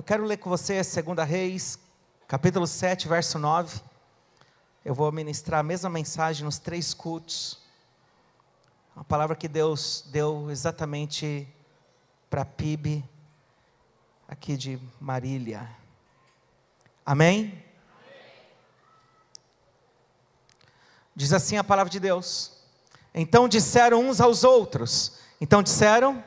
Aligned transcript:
Eu 0.00 0.02
quero 0.02 0.24
ler 0.24 0.38
com 0.38 0.48
você 0.48 0.80
2 0.80 1.28
Reis, 1.28 1.78
capítulo 2.26 2.66
7, 2.66 3.06
verso 3.06 3.38
9. 3.38 3.82
Eu 4.82 4.94
vou 4.94 5.12
ministrar 5.12 5.60
a 5.60 5.62
mesma 5.62 5.90
mensagem 5.90 6.42
nos 6.42 6.58
três 6.58 6.94
cultos. 6.94 7.58
Uma 8.96 9.04
palavra 9.04 9.36
que 9.36 9.46
Deus 9.46 10.06
deu 10.10 10.50
exatamente 10.50 11.46
para 12.30 12.46
PIB 12.46 13.04
aqui 14.26 14.56
de 14.56 14.80
Marília. 14.98 15.68
Amém? 17.04 17.62
Diz 21.14 21.30
assim 21.34 21.58
a 21.58 21.62
palavra 21.62 21.90
de 21.90 22.00
Deus. 22.00 22.52
Então 23.12 23.46
disseram 23.46 24.08
uns 24.08 24.18
aos 24.18 24.44
outros. 24.44 25.18
Então 25.38 25.62
disseram? 25.62 26.24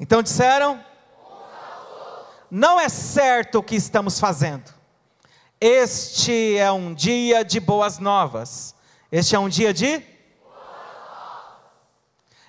Então 0.00 0.22
disseram? 0.22 0.82
Não 2.50 2.78
é 2.78 2.88
certo 2.88 3.58
o 3.58 3.62
que 3.62 3.74
estamos 3.74 4.20
fazendo. 4.20 4.72
Este 5.60 6.56
é 6.56 6.70
um 6.70 6.94
dia 6.94 7.44
de 7.44 7.58
boas 7.58 7.98
novas. 7.98 8.74
Este 9.10 9.34
é 9.34 9.38
um 9.38 9.48
dia 9.48 9.72
de? 9.72 10.02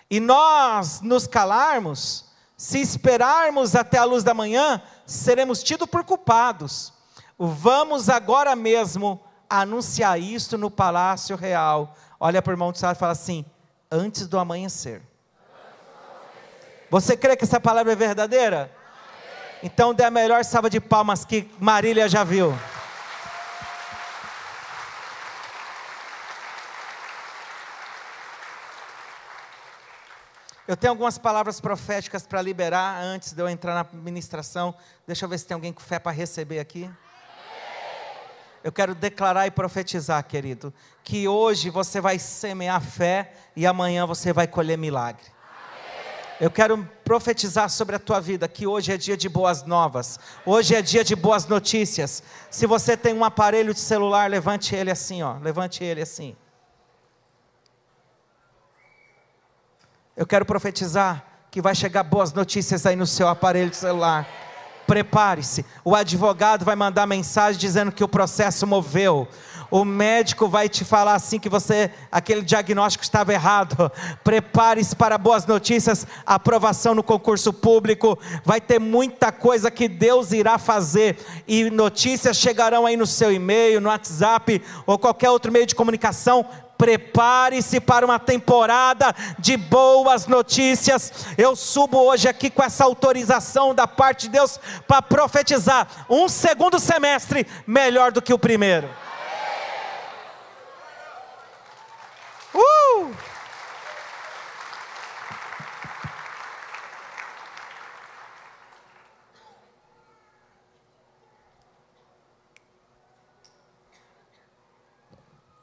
E 0.09 0.19
nós 0.19 1.01
nos 1.01 1.27
calarmos, 1.27 2.25
se 2.55 2.79
esperarmos 2.79 3.75
até 3.75 3.97
a 3.97 4.05
luz 4.05 4.23
da 4.23 4.33
manhã, 4.33 4.81
seremos 5.05 5.61
tidos 5.61 5.87
por 5.87 6.03
culpados. 6.03 6.93
Vamos 7.37 8.09
agora 8.09 8.55
mesmo 8.55 9.21
anunciar 9.49 10.19
isto 10.19 10.57
no 10.57 10.71
palácio 10.71 11.35
real. 11.35 11.95
Olha 12.19 12.41
para 12.41 12.51
o 12.51 12.53
irmão 12.53 12.71
do 12.71 12.77
e 12.77 12.95
fala 12.95 13.11
assim: 13.11 13.45
antes 13.91 14.27
do 14.27 14.39
amanhecer. 14.39 15.01
Você 16.89 17.17
crê 17.17 17.35
que 17.35 17.43
essa 17.43 17.59
palavra 17.59 17.91
é 17.91 17.95
verdadeira? 17.95 18.76
Então 19.63 19.93
dê 19.93 20.03
a 20.03 20.11
melhor 20.11 20.43
salva 20.45 20.69
de 20.69 20.79
palmas 20.79 21.25
que 21.25 21.49
Marília 21.59 22.07
já 22.07 22.23
viu. 22.23 22.57
Eu 30.67 30.75
tenho 30.75 30.91
algumas 30.91 31.17
palavras 31.17 31.61
proféticas 31.61 32.27
para 32.27 32.41
liberar 32.41 33.01
antes 33.01 33.31
de 33.31 33.41
eu 33.41 33.47
entrar 33.47 33.73
na 33.73 33.99
ministração. 33.99 34.75
Deixa 35.07 35.23
eu 35.23 35.29
ver 35.29 35.37
se 35.37 35.47
tem 35.47 35.55
alguém 35.55 35.71
com 35.71 35.79
fé 35.79 35.97
para 35.97 36.11
receber 36.11 36.59
aqui. 36.59 36.89
Eu 38.61 38.71
quero 38.71 38.93
declarar 38.93 39.47
e 39.47 39.51
profetizar, 39.51 40.21
querido, 40.25 40.73
que 41.05 41.25
hoje 41.25 41.69
você 41.69 42.01
vai 42.01 42.19
semear 42.19 42.81
fé 42.81 43.31
e 43.55 43.65
amanhã 43.65 44.05
você 44.05 44.33
vai 44.33 44.45
colher 44.45 44.77
milagre. 44.77 45.36
Eu 46.39 46.51
quero 46.51 46.87
profetizar 47.03 47.67
sobre 47.67 47.95
a 47.95 47.99
tua 47.99 48.19
vida 48.19 48.47
que 48.47 48.67
hoje 48.67 48.91
é 48.91 48.97
dia 48.97 49.17
de 49.17 49.27
boas 49.27 49.63
novas, 49.63 50.19
hoje 50.45 50.75
é 50.75 50.81
dia 50.83 51.03
de 51.03 51.15
boas 51.15 51.47
notícias. 51.47 52.21
Se 52.51 52.67
você 52.67 52.95
tem 52.95 53.13
um 53.13 53.25
aparelho 53.25 53.73
de 53.73 53.79
celular, 53.79 54.29
levante 54.29 54.75
ele 54.75 54.91
assim, 54.91 55.23
ó, 55.23 55.37
levante 55.41 55.83
ele 55.83 56.01
assim. 56.01 56.35
Eu 60.15 60.27
quero 60.27 60.45
profetizar 60.45 61.25
que 61.49 61.61
vai 61.61 61.73
chegar 61.73 62.03
boas 62.03 62.31
notícias 62.33 62.85
aí 62.85 62.95
no 62.95 63.07
seu 63.07 63.27
aparelho 63.27 63.71
de 63.71 63.75
celular. 63.75 64.27
Prepare-se. 64.85 65.65
O 65.83 65.95
advogado 65.95 66.63
vai 66.63 66.75
mandar 66.75 67.05
mensagem 67.07 67.59
dizendo 67.59 67.91
que 67.91 68.03
o 68.03 68.07
processo 68.07 68.65
moveu. 68.65 69.27
O 69.69 69.83
médico 69.83 70.47
vai 70.47 70.69
te 70.69 70.85
falar 70.85 71.15
assim 71.15 71.39
que 71.39 71.49
você 71.49 71.91
aquele 72.11 72.41
diagnóstico 72.41 73.03
estava 73.03 73.33
errado. 73.33 73.91
Prepare-se 74.23 74.95
para 74.95 75.17
boas 75.17 75.45
notícias, 75.45 76.07
aprovação 76.25 76.95
no 76.95 77.03
concurso 77.03 77.51
público. 77.51 78.17
Vai 78.43 78.61
ter 78.61 78.79
muita 78.79 79.31
coisa 79.31 79.69
que 79.69 79.87
Deus 79.87 80.31
irá 80.31 80.57
fazer 80.57 81.17
e 81.47 81.69
notícias 81.69 82.37
chegarão 82.37 82.85
aí 82.85 82.95
no 82.95 83.05
seu 83.05 83.31
e-mail, 83.31 83.81
no 83.81 83.89
WhatsApp 83.89 84.61
ou 84.85 84.97
qualquer 84.97 85.29
outro 85.29 85.51
meio 85.51 85.65
de 85.65 85.75
comunicação 85.75 86.45
Prepare-se 86.77 87.79
para 87.79 88.05
uma 88.05 88.19
temporada 88.19 89.13
de 89.39 89.57
boas 89.57 90.27
notícias. 90.27 91.11
Eu 91.37 91.55
subo 91.55 91.97
hoje 91.97 92.29
aqui 92.29 92.49
com 92.49 92.63
essa 92.63 92.83
autorização 92.83 93.73
da 93.73 93.87
parte 93.87 94.27
de 94.27 94.33
Deus 94.33 94.59
para 94.87 95.01
profetizar 95.01 96.05
um 96.07 96.29
segundo 96.29 96.79
semestre 96.79 97.47
melhor 97.65 98.11
do 98.11 98.21
que 98.21 98.33
o 98.33 98.37
primeiro. 98.37 98.87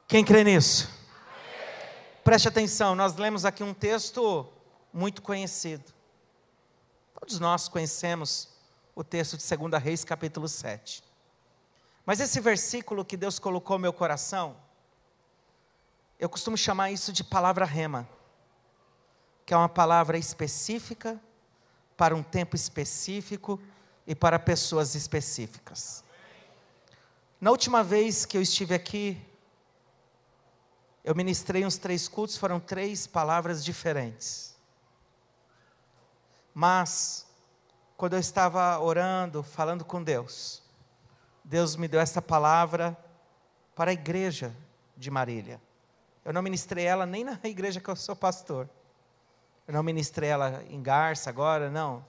Quem 0.07 0.23
crê 0.23 0.45
nisso? 0.45 0.89
Preste 2.23 2.47
atenção, 2.47 2.95
nós 2.95 3.17
lemos 3.17 3.43
aqui 3.43 3.63
um 3.63 3.73
texto 3.73 4.47
muito 4.93 5.21
conhecido. 5.21 5.93
Todos 7.19 7.37
nós 7.37 7.67
conhecemos 7.67 8.47
o 8.95 9.03
texto 9.03 9.37
de 9.37 9.57
2 9.57 9.83
Reis, 9.83 10.05
capítulo 10.05 10.47
7. 10.47 11.03
Mas 12.05 12.21
esse 12.21 12.39
versículo 12.39 13.03
que 13.03 13.17
Deus 13.17 13.39
colocou 13.39 13.77
no 13.77 13.81
meu 13.81 13.91
coração, 13.91 14.55
eu 16.19 16.29
costumo 16.29 16.57
chamar 16.57 16.91
isso 16.91 17.11
de 17.11 17.23
palavra 17.23 17.65
rema, 17.65 18.07
que 19.45 19.53
é 19.53 19.57
uma 19.57 19.69
palavra 19.69 20.17
específica, 20.17 21.19
para 21.97 22.15
um 22.15 22.23
tempo 22.23 22.55
específico 22.55 23.59
e 24.05 24.13
para 24.13 24.37
pessoas 24.37 24.95
específicas. 24.95 26.03
Na 27.39 27.51
última 27.51 27.83
vez 27.83 28.25
que 28.25 28.37
eu 28.37 28.41
estive 28.41 28.73
aqui, 28.73 29.21
eu 31.03 31.13
ministrei 31.13 31.65
uns 31.65 31.77
três 31.77 32.07
cultos, 32.07 32.37
foram 32.37 32.59
três 32.59 33.05
palavras 33.05 33.63
diferentes. 33.63 34.55
Mas, 36.53 37.27
quando 37.95 38.13
eu 38.13 38.19
estava 38.19 38.79
orando, 38.79 39.43
falando 39.43 39.85
com 39.85 40.03
Deus, 40.03 40.63
Deus 41.43 41.75
me 41.75 41.87
deu 41.87 41.99
essa 41.99 42.21
palavra 42.21 42.97
para 43.75 43.91
a 43.91 43.93
igreja 43.93 44.55
de 44.97 45.11
Marília. 45.11 45.61
Eu 46.25 46.33
não 46.33 46.41
ministrei 46.41 46.83
ela 46.83 47.05
nem 47.05 47.23
na 47.23 47.39
igreja 47.45 47.79
que 47.79 47.87
eu 47.87 47.95
sou 47.95 48.15
pastor. 48.15 48.67
Eu 49.67 49.73
não 49.73 49.83
ministrei 49.83 50.29
ela 50.29 50.63
em 50.67 50.81
Garça 50.81 51.29
agora, 51.29 51.69
não. 51.69 52.03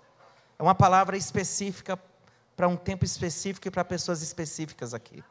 É 0.58 0.62
uma 0.62 0.74
palavra 0.74 1.16
específica 1.16 1.98
para 2.56 2.66
um 2.66 2.76
tempo 2.76 3.04
específico 3.04 3.68
e 3.68 3.70
para 3.70 3.84
pessoas 3.84 4.22
específicas 4.22 4.94
aqui. 4.94 5.22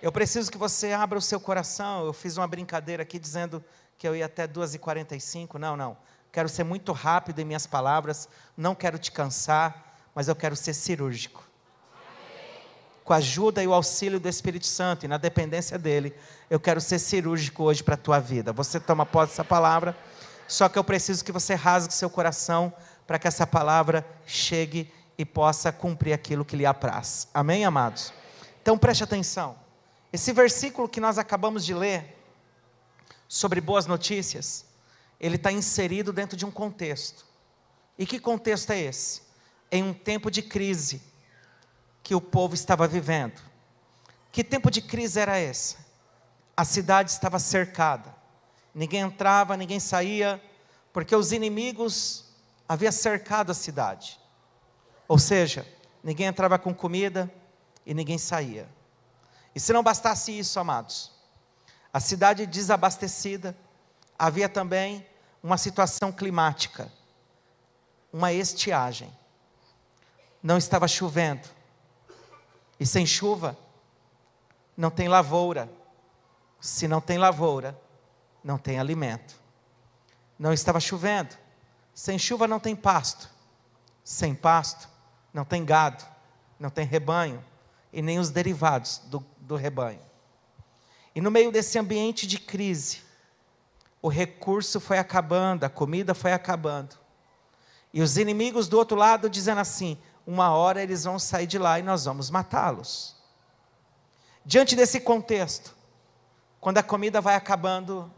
Eu 0.00 0.10
preciso 0.10 0.50
que 0.50 0.58
você 0.58 0.92
abra 0.92 1.18
o 1.18 1.22
seu 1.22 1.38
coração. 1.38 2.04
Eu 2.04 2.12
fiz 2.12 2.36
uma 2.36 2.46
brincadeira 2.48 3.02
aqui 3.02 3.18
dizendo 3.18 3.62
que 3.98 4.08
eu 4.08 4.16
ia 4.16 4.26
até 4.26 4.48
2h45. 4.48 5.54
Não, 5.58 5.76
não. 5.76 5.96
Quero 6.32 6.48
ser 6.48 6.64
muito 6.64 6.92
rápido 6.92 7.38
em 7.38 7.44
minhas 7.44 7.66
palavras. 7.66 8.28
Não 8.56 8.74
quero 8.74 8.98
te 8.98 9.12
cansar, 9.12 9.96
mas 10.14 10.28
eu 10.28 10.34
quero 10.34 10.56
ser 10.56 10.74
cirúrgico. 10.74 11.46
Com 13.04 13.12
a 13.12 13.16
ajuda 13.16 13.62
e 13.62 13.66
o 13.66 13.74
auxílio 13.74 14.18
do 14.18 14.28
Espírito 14.28 14.66
Santo 14.66 15.04
e 15.04 15.08
na 15.08 15.18
dependência 15.18 15.78
dele, 15.78 16.14
eu 16.48 16.58
quero 16.58 16.80
ser 16.80 16.98
cirúrgico 16.98 17.62
hoje 17.62 17.82
para 17.82 17.94
a 17.94 17.98
tua 17.98 18.18
vida. 18.18 18.52
Você 18.52 18.80
toma 18.80 19.04
posse 19.04 19.32
dessa 19.32 19.44
palavra, 19.44 19.96
só 20.48 20.68
que 20.68 20.78
eu 20.78 20.84
preciso 20.84 21.22
que 21.22 21.30
você 21.30 21.54
rasgue 21.54 21.92
seu 21.92 22.08
coração 22.08 22.72
para 23.06 23.18
que 23.18 23.28
essa 23.28 23.46
palavra 23.46 24.06
chegue 24.26 24.90
e 25.18 25.24
possa 25.24 25.70
cumprir 25.70 26.14
aquilo 26.14 26.44
que 26.44 26.56
lhe 26.56 26.64
apraz. 26.64 27.28
Amém, 27.34 27.64
amados? 27.64 28.12
Então 28.62 28.78
preste 28.78 29.04
atenção. 29.04 29.56
Esse 30.10 30.32
versículo 30.32 30.88
que 30.88 31.00
nós 31.00 31.18
acabamos 31.18 31.64
de 31.64 31.74
ler, 31.74 32.14
sobre 33.28 33.60
boas 33.60 33.86
notícias, 33.86 34.64
ele 35.18 35.36
está 35.36 35.50
inserido 35.50 36.12
dentro 36.12 36.36
de 36.36 36.46
um 36.46 36.50
contexto. 36.50 37.26
E 37.98 38.06
que 38.06 38.18
contexto 38.20 38.70
é 38.70 38.80
esse? 38.80 39.22
Em 39.70 39.82
um 39.82 39.92
tempo 39.92 40.30
de 40.30 40.40
crise 40.40 41.02
que 42.04 42.14
o 42.14 42.20
povo 42.20 42.54
estava 42.54 42.86
vivendo. 42.86 43.40
Que 44.30 44.44
tempo 44.44 44.70
de 44.70 44.82
crise 44.82 45.18
era 45.18 45.40
esse? 45.40 45.78
A 46.56 46.64
cidade 46.64 47.10
estava 47.10 47.38
cercada, 47.40 48.14
ninguém 48.72 49.00
entrava, 49.00 49.56
ninguém 49.56 49.80
saía, 49.80 50.40
porque 50.92 51.16
os 51.16 51.32
inimigos 51.32 52.26
haviam 52.68 52.92
cercado 52.92 53.50
a 53.50 53.54
cidade. 53.54 54.20
Ou 55.08 55.18
seja, 55.18 55.66
ninguém 56.02 56.26
entrava 56.26 56.58
com 56.58 56.74
comida 56.74 57.32
e 57.84 57.94
ninguém 57.94 58.18
saía. 58.18 58.68
E 59.54 59.58
se 59.58 59.72
não 59.72 59.82
bastasse 59.82 60.38
isso, 60.38 60.60
amados, 60.60 61.10
a 61.92 62.00
cidade 62.00 62.44
desabastecida, 62.44 63.56
havia 64.18 64.48
também 64.48 65.06
uma 65.42 65.56
situação 65.56 66.12
climática, 66.12 66.92
uma 68.12 68.32
estiagem. 68.32 69.10
Não 70.42 70.58
estava 70.58 70.86
chovendo. 70.86 71.48
E 72.78 72.86
sem 72.86 73.06
chuva, 73.06 73.56
não 74.76 74.90
tem 74.90 75.08
lavoura. 75.08 75.70
Se 76.60 76.88
não 76.88 77.00
tem 77.00 77.18
lavoura, 77.18 77.78
não 78.42 78.58
tem 78.58 78.78
alimento. 78.78 79.34
Não 80.38 80.52
estava 80.52 80.80
chovendo. 80.80 81.36
Sem 81.94 82.18
chuva 82.18 82.48
não 82.48 82.58
tem 82.58 82.74
pasto. 82.74 83.30
Sem 84.02 84.34
pasto, 84.34 84.88
não 85.32 85.44
tem 85.44 85.64
gado, 85.64 86.04
não 86.58 86.68
tem 86.68 86.84
rebanho 86.84 87.42
e 87.90 88.02
nem 88.02 88.18
os 88.18 88.28
derivados 88.28 89.00
do, 89.06 89.24
do 89.38 89.56
rebanho. 89.56 90.00
E 91.14 91.20
no 91.20 91.30
meio 91.30 91.50
desse 91.50 91.78
ambiente 91.78 92.26
de 92.26 92.38
crise, 92.38 93.02
o 94.02 94.08
recurso 94.08 94.80
foi 94.80 94.98
acabando, 94.98 95.64
a 95.64 95.70
comida 95.70 96.12
foi 96.12 96.32
acabando. 96.32 96.96
E 97.94 98.02
os 98.02 98.18
inimigos 98.18 98.68
do 98.68 98.76
outro 98.76 98.96
lado 98.96 99.30
dizendo 99.30 99.60
assim: 99.60 99.96
uma 100.26 100.50
hora 100.54 100.82
eles 100.82 101.04
vão 101.04 101.18
sair 101.18 101.46
de 101.46 101.58
lá 101.58 101.78
e 101.78 101.82
nós 101.82 102.04
vamos 102.04 102.30
matá-los. 102.30 103.14
Diante 104.44 104.76
desse 104.76 105.00
contexto, 105.00 105.74
quando 106.60 106.78
a 106.78 106.82
comida 106.82 107.20
vai 107.20 107.34
acabando, 107.34 108.10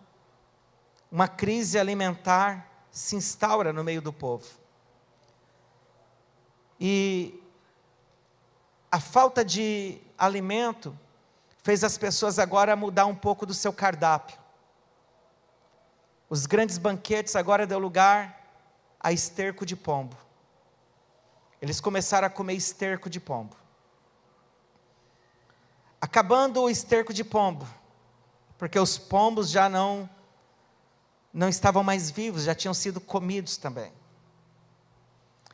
uma 1.10 1.28
crise 1.28 1.78
alimentar 1.78 2.70
se 2.90 3.16
instaura 3.16 3.72
no 3.72 3.84
meio 3.84 4.00
do 4.00 4.12
povo. 4.12 4.46
E 6.78 7.42
a 8.90 9.00
falta 9.00 9.44
de 9.44 10.00
alimento 10.16 10.96
fez 11.62 11.82
as 11.82 11.98
pessoas 11.98 12.38
agora 12.38 12.76
mudar 12.76 13.06
um 13.06 13.14
pouco 13.14 13.44
do 13.44 13.54
seu 13.54 13.72
cardápio. 13.72 14.38
Os 16.28 16.46
grandes 16.46 16.78
banquetes 16.78 17.36
agora 17.36 17.66
deu 17.66 17.78
lugar 17.78 18.42
a 19.00 19.12
esterco 19.12 19.64
de 19.64 19.76
pombo. 19.76 20.16
Eles 21.60 21.80
começaram 21.80 22.26
a 22.26 22.30
comer 22.30 22.54
esterco 22.54 23.08
de 23.08 23.18
pombo. 23.18 23.56
Acabando 26.00 26.62
o 26.62 26.70
esterco 26.70 27.12
de 27.12 27.24
pombo, 27.24 27.66
porque 28.58 28.78
os 28.78 28.98
pombos 28.98 29.50
já 29.50 29.68
não 29.68 30.08
não 31.32 31.50
estavam 31.50 31.84
mais 31.84 32.10
vivos, 32.10 32.44
já 32.44 32.54
tinham 32.54 32.72
sido 32.72 32.98
comidos 32.98 33.58
também. 33.58 33.92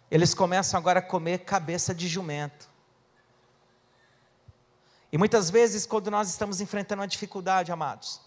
Eles 0.09 0.33
começam 0.33 0.79
agora 0.79 1.01
a 1.01 1.03
comer 1.03 1.39
cabeça 1.39 1.93
de 1.93 2.07
jumento. 2.07 2.71
E 5.11 5.19
muitas 5.19 5.51
vezes, 5.51 5.85
quando 5.85 6.09
nós 6.11 6.29
estamos 6.29 6.61
enfrentando 6.61 7.01
uma 7.01 7.09
dificuldade, 7.09 7.73
amados, 7.73 8.21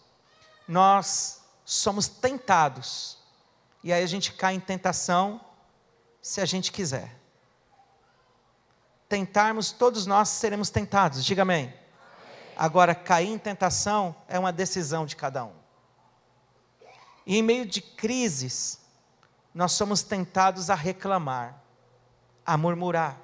nós 0.68 1.42
somos 1.63 2.07
tentados. 2.07 3.18
E 3.83 3.94
aí 3.94 4.04
a 4.04 4.07
gente 4.07 4.33
cai 4.33 4.54
em 4.54 4.60
tentação 4.60 5.39
se 6.22 6.42
a 6.42 6.45
gente 6.45 6.72
quiser. 6.72 7.16
Tentarmos, 9.16 9.72
todos 9.72 10.06
nós 10.06 10.28
seremos 10.28 10.70
tentados, 10.70 11.24
diga 11.24 11.44
amém. 11.44 11.68
amém. 11.68 11.80
Agora, 12.58 12.94
cair 12.94 13.30
em 13.30 13.38
tentação 13.38 14.14
é 14.28 14.38
uma 14.38 14.52
decisão 14.52 15.06
de 15.06 15.16
cada 15.16 15.46
um. 15.46 15.54
E 17.26 17.38
em 17.38 17.42
meio 17.42 17.66
de 17.66 17.80
crises, 17.80 18.78
nós 19.54 19.72
somos 19.72 20.04
tentados 20.04 20.70
a 20.70 20.76
reclamar, 20.76 21.56
a 22.46 22.58
murmurar. 22.58 23.18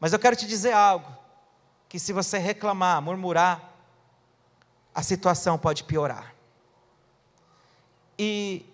Mas 0.00 0.12
eu 0.12 0.18
quero 0.18 0.34
te 0.34 0.48
dizer 0.48 0.72
algo: 0.72 1.08
que 1.88 2.00
se 2.00 2.12
você 2.12 2.36
reclamar, 2.36 3.00
murmurar, 3.00 3.72
a 4.92 5.00
situação 5.00 5.56
pode 5.56 5.84
piorar. 5.84 6.34
E 8.18 8.66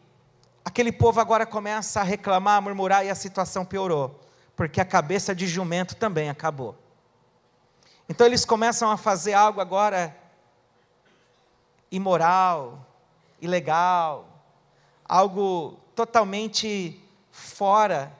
aquele 0.64 0.90
povo 0.90 1.20
agora 1.20 1.44
começa 1.44 2.00
a 2.00 2.02
reclamar, 2.02 2.56
a 2.56 2.60
murmurar 2.62 3.04
e 3.04 3.10
a 3.10 3.14
situação 3.14 3.62
piorou, 3.62 4.24
porque 4.56 4.80
a 4.80 4.84
cabeça 4.84 5.34
de 5.34 5.46
jumento 5.46 5.96
também 5.96 6.28
acabou. 6.28 6.76
Então 8.08 8.26
eles 8.26 8.44
começam 8.44 8.90
a 8.90 8.96
fazer 8.96 9.32
algo 9.32 9.60
agora 9.60 10.16
imoral, 11.90 12.86
ilegal, 13.40 14.28
algo 15.04 15.78
totalmente 15.94 17.00
fora 17.30 18.12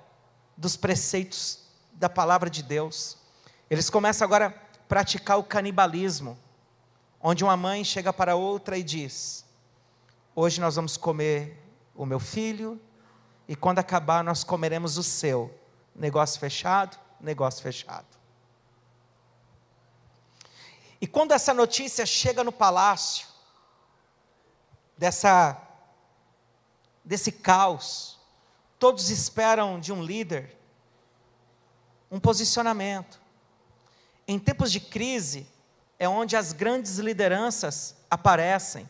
dos 0.57 0.77
preceitos 0.77 1.61
da 1.93 2.09
palavra 2.09 2.49
de 2.49 2.63
Deus. 2.63 3.19
Eles 3.69 3.91
começam 3.91 4.25
agora 4.25 4.47
a 4.47 4.51
praticar 4.89 5.39
o 5.39 5.45
canibalismo, 5.45 6.39
onde 7.21 7.45
uma 7.45 7.57
mãe 7.57 7.85
chega 7.85 8.13
para 8.13 8.37
outra 8.37 8.79
e 8.79 8.83
diz: 8.83 9.45
Hoje 10.35 10.61
nós 10.61 10.77
vamos 10.77 10.97
comer 10.97 11.61
o 11.95 12.07
meu 12.07 12.19
filho, 12.19 12.81
e 13.47 13.55
quando 13.55 13.79
acabar 13.79 14.25
nós 14.25 14.43
comeremos 14.45 14.97
o 14.97 15.03
seu. 15.03 15.53
Negócio 15.95 16.41
fechado, 16.41 16.99
negócio 17.21 17.63
fechado. 17.63 18.07
E 21.01 21.07
quando 21.07 21.33
essa 21.33 21.53
notícia 21.53 22.05
chega 22.07 22.43
no 22.43 22.53
palácio, 22.53 23.35
dessa, 24.97 25.61
desse 27.05 27.33
caos. 27.33 28.19
Todos 28.79 29.11
esperam 29.11 29.81
de 29.81 29.93
um 29.93 30.03
líder 30.03 30.57
um 32.11 32.21
posicionamento. 32.21 33.21
Em 34.27 34.39
tempos 34.39 34.71
de 34.71 34.79
crise, 34.79 35.47
é 35.99 36.09
onde 36.09 36.37
as 36.37 36.53
grandes 36.53 36.99
lideranças 36.99 37.97
aparecem, 38.09 38.89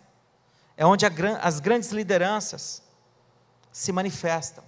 é 0.76 0.84
onde 0.84 1.06
a, 1.06 1.10
as 1.40 1.58
grandes 1.58 1.90
lideranças 1.90 2.82
se 3.72 3.92
manifestam. 3.92 4.62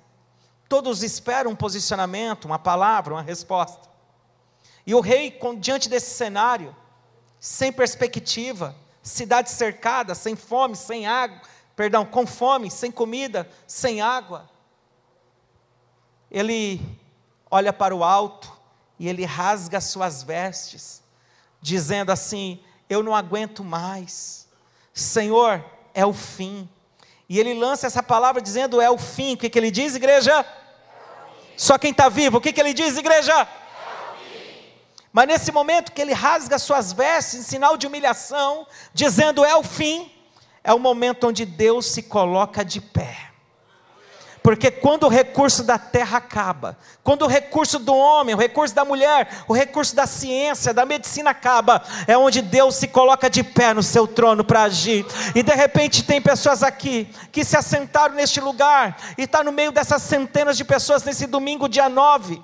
Todos 0.68 1.02
esperam 1.02 1.52
um 1.52 1.56
posicionamento, 1.56 2.44
uma 2.44 2.58
palavra, 2.58 3.14
uma 3.14 3.22
resposta. 3.22 3.88
E 4.86 4.94
o 4.94 5.00
rei, 5.00 5.38
diante 5.58 5.88
desse 5.88 6.14
cenário, 6.14 6.74
sem 7.38 7.72
perspectiva, 7.72 8.74
cidade 9.02 9.50
cercada, 9.50 10.14
sem 10.14 10.34
fome, 10.34 10.74
sem 10.74 11.06
água, 11.06 11.40
perdão, 11.74 12.04
com 12.04 12.26
fome, 12.26 12.70
sem 12.70 12.90
comida, 12.90 13.48
sem 13.66 14.00
água. 14.00 14.50
Ele 16.30 16.80
olha 17.50 17.72
para 17.72 17.94
o 17.94 18.02
alto 18.02 18.52
e 18.98 19.08
ele 19.08 19.24
rasga 19.24 19.80
suas 19.80 20.22
vestes, 20.22 21.02
dizendo 21.60 22.10
assim: 22.10 22.60
Eu 22.88 23.02
não 23.02 23.14
aguento 23.14 23.62
mais, 23.62 24.48
Senhor, 24.92 25.64
é 25.94 26.04
o 26.04 26.12
fim. 26.12 26.68
E 27.28 27.38
ele 27.40 27.54
lança 27.54 27.86
essa 27.86 28.02
palavra 28.02 28.40
dizendo: 28.40 28.80
É 28.80 28.90
o 28.90 28.98
fim. 28.98 29.34
O 29.34 29.36
que, 29.36 29.50
que 29.50 29.58
ele 29.58 29.70
diz, 29.70 29.94
igreja? 29.94 30.44
Só 31.56 31.78
quem 31.78 31.90
está 31.90 32.08
vivo, 32.08 32.36
o 32.36 32.40
que, 32.40 32.52
que 32.52 32.60
ele 32.60 32.74
diz, 32.74 32.98
igreja? 32.98 33.48
Mas 35.10 35.26
nesse 35.26 35.50
momento 35.50 35.92
que 35.92 36.02
ele 36.02 36.12
rasga 36.12 36.58
suas 36.58 36.92
vestes 36.92 37.40
em 37.40 37.42
sinal 37.42 37.78
de 37.78 37.86
humilhação, 37.86 38.66
dizendo 38.92 39.42
é 39.42 39.56
o 39.56 39.62
fim, 39.62 40.12
é 40.62 40.74
o 40.74 40.78
momento 40.78 41.26
onde 41.26 41.46
Deus 41.46 41.86
se 41.86 42.02
coloca 42.02 42.62
de 42.62 42.82
pé. 42.82 43.25
Porque 44.46 44.70
quando 44.70 45.06
o 45.06 45.08
recurso 45.08 45.64
da 45.64 45.76
terra 45.76 46.18
acaba, 46.18 46.78
quando 47.02 47.22
o 47.22 47.26
recurso 47.26 47.80
do 47.80 47.92
homem, 47.92 48.32
o 48.32 48.38
recurso 48.38 48.72
da 48.72 48.84
mulher, 48.84 49.42
o 49.48 49.52
recurso 49.52 49.92
da 49.92 50.06
ciência, 50.06 50.72
da 50.72 50.86
medicina 50.86 51.30
acaba, 51.30 51.82
é 52.06 52.16
onde 52.16 52.40
Deus 52.40 52.76
se 52.76 52.86
coloca 52.86 53.28
de 53.28 53.42
pé 53.42 53.74
no 53.74 53.82
seu 53.82 54.06
trono 54.06 54.44
para 54.44 54.62
agir. 54.62 55.04
E 55.34 55.42
de 55.42 55.52
repente 55.52 56.04
tem 56.04 56.22
pessoas 56.22 56.62
aqui 56.62 57.12
que 57.32 57.44
se 57.44 57.56
assentaram 57.56 58.14
neste 58.14 58.40
lugar 58.40 58.96
e 59.18 59.24
está 59.24 59.42
no 59.42 59.50
meio 59.50 59.72
dessas 59.72 60.02
centenas 60.02 60.56
de 60.56 60.62
pessoas 60.62 61.02
nesse 61.02 61.26
domingo, 61.26 61.68
dia 61.68 61.88
9 61.88 62.40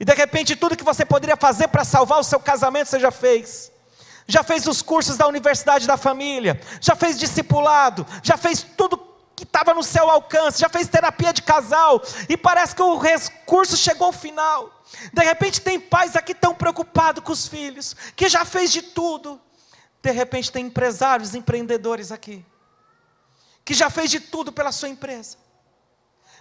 e 0.00 0.06
de 0.06 0.14
repente 0.14 0.56
tudo 0.56 0.74
que 0.74 0.82
você 0.82 1.04
poderia 1.04 1.36
fazer 1.36 1.68
para 1.68 1.84
salvar 1.84 2.18
o 2.18 2.24
seu 2.24 2.40
casamento 2.40 2.88
você 2.88 2.98
já 2.98 3.10
fez. 3.10 3.70
Já 4.26 4.42
fez 4.42 4.66
os 4.66 4.80
cursos 4.80 5.18
da 5.18 5.28
universidade 5.28 5.86
da 5.86 5.98
família, 5.98 6.58
já 6.80 6.96
fez 6.96 7.18
discipulado, 7.18 8.06
já 8.22 8.38
fez 8.38 8.62
tudo 8.62 9.11
que 9.34 9.44
estava 9.44 9.74
no 9.74 9.82
seu 9.82 10.10
alcance, 10.10 10.60
já 10.60 10.68
fez 10.68 10.88
terapia 10.88 11.32
de 11.32 11.42
casal, 11.42 12.02
e 12.28 12.36
parece 12.36 12.74
que 12.74 12.82
o 12.82 12.98
recurso 12.98 13.76
chegou 13.76 14.06
ao 14.08 14.12
final. 14.12 14.82
De 15.12 15.22
repente 15.22 15.60
tem 15.60 15.80
pais 15.80 16.16
aqui 16.16 16.34
tão 16.34 16.54
preocupados 16.54 17.22
com 17.24 17.32
os 17.32 17.46
filhos, 17.46 17.94
que 18.14 18.28
já 18.28 18.44
fez 18.44 18.72
de 18.72 18.82
tudo. 18.82 19.40
De 20.02 20.10
repente 20.10 20.50
tem 20.50 20.66
empresários, 20.66 21.34
empreendedores 21.34 22.10
aqui, 22.12 22.44
que 23.64 23.74
já 23.74 23.88
fez 23.88 24.10
de 24.10 24.20
tudo 24.20 24.52
pela 24.52 24.72
sua 24.72 24.88
empresa 24.88 25.42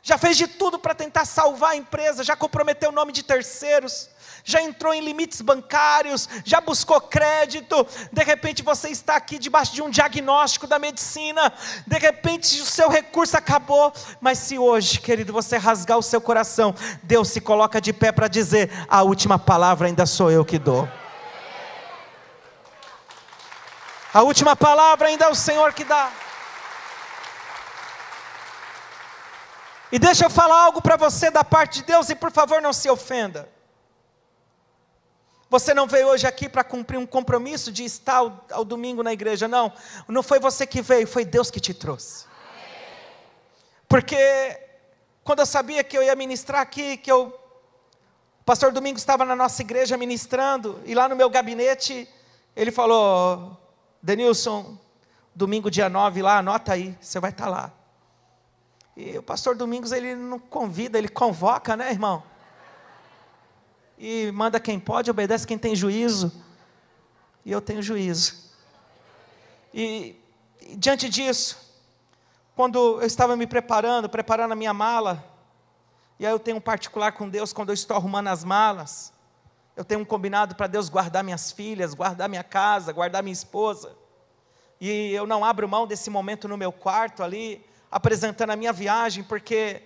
já 0.04 0.18
fez 0.18 0.36
de 0.36 0.48
tudo 0.48 0.80
para 0.80 0.96
tentar 0.96 1.26
salvar 1.26 1.72
a 1.72 1.76
empresa, 1.76 2.24
já 2.24 2.36
comprometeu 2.36 2.90
o 2.90 2.94
nome 2.94 3.12
de 3.12 3.22
terceiros, 3.22 4.10
já 4.44 4.62
entrou 4.62 4.94
em 4.94 5.02
limites 5.02 5.42
bancários, 5.42 6.28
já 6.44 6.62
buscou 6.62 7.00
crédito. 7.02 7.86
De 8.12 8.24
repente 8.24 8.64
você 8.64 8.90
está 8.90 9.16
aqui 9.16 9.38
debaixo 9.38 9.74
de 9.74 9.82
um 9.82 9.90
diagnóstico 9.90 10.68
da 10.68 10.80
medicina, 10.80 11.52
de 11.86 11.98
repente 11.98 12.62
o 12.62 12.66
seu 12.66 12.90
recurso 12.90 13.38
acabou. 13.38 13.92
Mas 14.20 14.38
se 14.40 14.58
hoje, 14.58 15.00
querido, 15.00 15.34
você 15.34 15.58
rasgar 15.58 15.98
o 15.98 16.04
seu 16.04 16.22
coração, 16.22 16.74
Deus 17.04 17.30
se 17.30 17.42
coloca 17.42 17.80
de 17.80 17.94
pé 17.94 18.12
para 18.12 18.28
dizer: 18.28 18.72
a 18.88 19.04
última 19.04 19.38
palavra 19.38 19.88
ainda 19.88 20.06
sou 20.06 20.32
eu 20.32 20.46
que 20.46 20.60
dou. 20.60 20.88
A 24.14 24.22
última 24.24 24.56
palavra 24.56 25.08
ainda 25.08 25.26
é 25.26 25.30
o 25.30 25.36
Senhor 25.36 25.74
que 25.74 25.86
dá. 25.86 26.12
E 29.92 30.00
deixa 30.00 30.26
eu 30.26 30.30
falar 30.30 30.64
algo 30.64 30.82
para 30.82 30.96
você 30.96 31.30
da 31.30 31.44
parte 31.44 31.80
de 31.80 31.86
Deus, 31.86 32.10
e 32.10 32.16
por 32.16 32.32
favor 32.32 32.62
não 32.62 32.72
se 32.72 32.90
ofenda. 32.90 33.48
Você 35.52 35.74
não 35.74 35.86
veio 35.86 36.08
hoje 36.08 36.26
aqui 36.26 36.48
para 36.48 36.64
cumprir 36.64 36.98
um 36.98 37.06
compromisso 37.06 37.74
de 37.74 37.84
estar 37.84 38.16
ao, 38.16 38.46
ao, 38.52 38.64
domingo 38.64 39.04
na 39.04 39.12
igreja, 39.12 39.50
não. 39.50 39.70
Não 40.08 40.24
foi 40.24 40.40
você 40.40 40.66
que 40.66 40.82
veio, 40.82 41.06
foi 41.06 41.26
Deus 41.26 41.52
que 41.52 41.60
te 41.60 41.74
trouxe. 41.74 42.26
Porque 43.86 44.18
quando 45.26 45.40
eu 45.40 45.46
sabia 45.46 45.84
que 45.84 45.98
eu 45.98 46.02
ia 46.02 46.16
ministrar 46.16 46.62
aqui, 46.62 46.96
que 46.96 47.12
eu 47.12 47.38
pastor 48.46 48.72
Domingos 48.72 49.02
estava 49.02 49.26
na 49.26 49.36
nossa 49.36 49.62
igreja 49.62 49.98
ministrando, 49.98 50.82
e 50.86 50.96
lá 50.96 51.10
no 51.10 51.18
meu 51.18 51.30
gabinete, 51.30 52.08
ele 52.56 52.72
falou: 52.72 53.58
Denilson, 54.02 54.78
domingo 55.36 55.70
dia 55.70 55.90
9 55.90 56.22
lá, 56.22 56.38
anota 56.38 56.72
aí, 56.72 56.98
você 57.02 57.20
vai 57.20 57.32
estar 57.32 57.50
lá. 57.50 57.74
E 58.96 59.18
o 59.18 59.24
pastor 59.24 59.54
Domingos, 59.58 59.92
ele 59.92 60.16
não 60.16 60.40
convida, 60.40 60.98
ele 60.98 61.10
convoca, 61.10 61.76
né, 61.76 61.92
irmão? 61.92 62.24
E 64.04 64.32
manda 64.32 64.60
quem 64.60 64.80
pode, 64.80 65.12
obedece 65.12 65.46
quem 65.46 65.60
tem 65.60 65.76
juízo. 65.76 66.32
E 67.46 67.52
eu 67.52 67.62
tenho 67.62 67.84
juízo. 67.84 68.34
E, 69.72 70.20
e 70.60 70.76
diante 70.76 71.08
disso, 71.08 71.56
quando 72.56 73.00
eu 73.00 73.06
estava 73.06 73.38
me 73.38 73.46
preparando, 73.46 74.10
preparando 74.10 74.54
a 74.54 74.56
minha 74.56 74.74
mala, 74.74 75.24
e 76.20 76.26
aí 76.26 76.32
eu 76.34 76.40
tenho 76.40 76.58
um 76.58 76.62
particular 76.62 77.12
com 77.12 77.30
Deus 77.30 77.54
quando 77.54 77.70
eu 77.70 77.76
estou 77.76 77.96
arrumando 77.96 78.30
as 78.30 78.44
malas. 78.44 79.14
Eu 79.76 79.86
tenho 79.86 80.02
um 80.02 80.06
combinado 80.06 80.56
para 80.56 80.66
Deus 80.66 80.90
guardar 80.90 81.24
minhas 81.24 81.52
filhas, 81.52 81.94
guardar 81.94 82.28
minha 82.28 82.44
casa, 82.44 82.92
guardar 82.92 83.22
minha 83.22 83.32
esposa. 83.32 83.96
E 84.80 85.14
eu 85.14 85.28
não 85.28 85.46
abro 85.46 85.70
mão 85.70 85.86
desse 85.86 86.10
momento 86.10 86.48
no 86.48 86.58
meu 86.58 86.72
quarto 86.72 87.22
ali, 87.22 87.64
apresentando 87.92 88.50
a 88.50 88.56
minha 88.56 88.74
viagem, 88.74 89.24
porque 89.24 89.84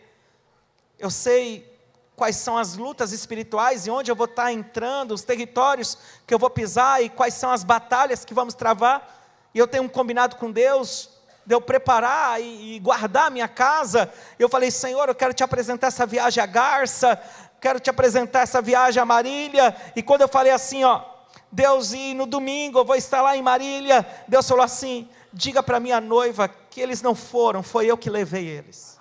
eu 0.97 1.11
sei 1.11 1.74
quais 2.15 2.37
são 2.37 2.57
as 2.57 2.77
lutas 2.77 3.11
espirituais 3.11 3.85
e 3.85 3.89
onde 3.89 4.09
eu 4.09 4.15
vou 4.15 4.25
estar 4.25 4.51
entrando, 4.51 5.13
os 5.13 5.23
territórios 5.23 5.97
que 6.25 6.33
eu 6.33 6.39
vou 6.39 6.49
pisar 6.49 7.03
e 7.03 7.09
quais 7.09 7.33
são 7.33 7.51
as 7.51 7.63
batalhas 7.63 8.23
que 8.23 8.33
vamos 8.33 8.53
travar. 8.53 9.23
E 9.53 9.59
eu 9.59 9.67
tenho 9.67 9.83
um 9.83 9.89
combinado 9.89 10.37
com 10.37 10.51
Deus 10.51 11.09
de 11.45 11.53
eu 11.53 11.61
preparar 11.61 12.41
e, 12.41 12.75
e 12.75 12.79
guardar 12.79 13.27
a 13.27 13.29
minha 13.29 13.47
casa, 13.47 14.11
eu 14.39 14.49
falei, 14.49 14.71
Senhor, 14.71 15.07
eu 15.07 15.15
quero 15.15 15.33
te 15.33 15.43
apresentar 15.43 15.87
essa 15.87 16.05
viagem 16.05 16.41
a 16.41 16.45
Garça, 16.47 17.21
quero 17.61 17.79
te 17.79 17.89
apresentar 17.89 18.41
essa 18.41 18.61
viagem 18.61 18.99
a 19.01 19.05
Marília, 19.05 19.75
e 19.95 20.01
quando 20.01 20.21
eu 20.21 20.27
falei 20.27 20.51
assim, 20.51 20.83
ó, 20.83 21.03
Deus, 21.51 21.93
e 21.93 22.13
no 22.15 22.25
domingo 22.25 22.79
eu 22.79 22.85
vou 22.85 22.95
estar 22.95 23.21
lá 23.21 23.37
em 23.37 23.43
Marília, 23.43 24.05
Deus 24.27 24.47
falou 24.47 24.63
assim, 24.63 25.07
diga 25.31 25.61
para 25.61 25.79
minha 25.79 26.01
noiva 26.01 26.47
que 26.47 26.81
eles 26.81 27.01
não 27.01 27.13
foram, 27.13 27.61
foi 27.61 27.85
eu 27.85 27.97
que 27.97 28.09
levei 28.09 28.47
eles. 28.47 28.94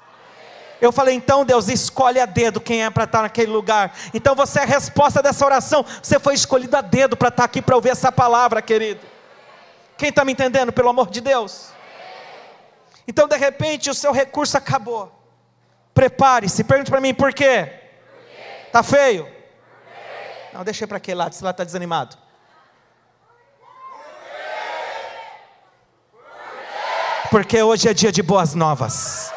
Eu 0.81 0.93
falei, 0.93 1.15
então 1.15 1.45
Deus, 1.45 1.69
escolhe 1.69 2.21
a 2.21 2.27
dedo 2.27 2.61
quem 2.61 2.85
é 2.85 2.91
para 2.91 3.05
estar 3.05 3.23
naquele 3.23 3.51
lugar. 3.51 3.95
Então 4.13 4.35
você 4.35 4.59
é 4.59 4.63
a 4.63 4.67
resposta 4.67 5.23
dessa 5.23 5.45
oração. 5.45 5.85
Você 6.03 6.19
foi 6.19 6.35
escolhido 6.35 6.77
a 6.77 6.81
dedo 6.81 7.17
para 7.17 7.29
estar 7.29 7.45
aqui 7.45 7.63
para 7.63 7.75
ouvir 7.77 7.91
essa 7.91 8.13
palavra, 8.13 8.61
querido. 8.61 9.01
Quem 9.97 10.09
está 10.09 10.25
me 10.25 10.33
entendendo, 10.33 10.73
pelo 10.73 10.89
amor 10.89 11.11
de 11.11 11.21
Deus? 11.21 11.71
Então, 13.07 13.29
de 13.29 13.37
repente, 13.37 13.91
o 13.91 13.95
seu 13.95 14.13
recurso 14.13 14.57
acabou. 14.57 15.13
Prepare-se. 15.93 16.65
Pergunte 16.65 16.91
para 16.91 17.01
mim 17.01 17.15
por 17.15 17.33
quê? 17.33 17.73
Está 18.67 18.83
feio? 18.83 19.29
Não, 20.53 20.65
deixa 20.65 20.87
para 20.87 20.97
aquele 20.97 21.17
lado, 21.17 21.33
esse 21.33 21.45
lado 21.45 21.55
está 21.55 21.65
desanimado. 21.65 22.17
Porque 27.31 27.61
hoje 27.63 27.89
é 27.89 27.95
dia 27.95 28.13
de 28.13 28.23
boas 28.23 28.55
novas. 28.55 29.34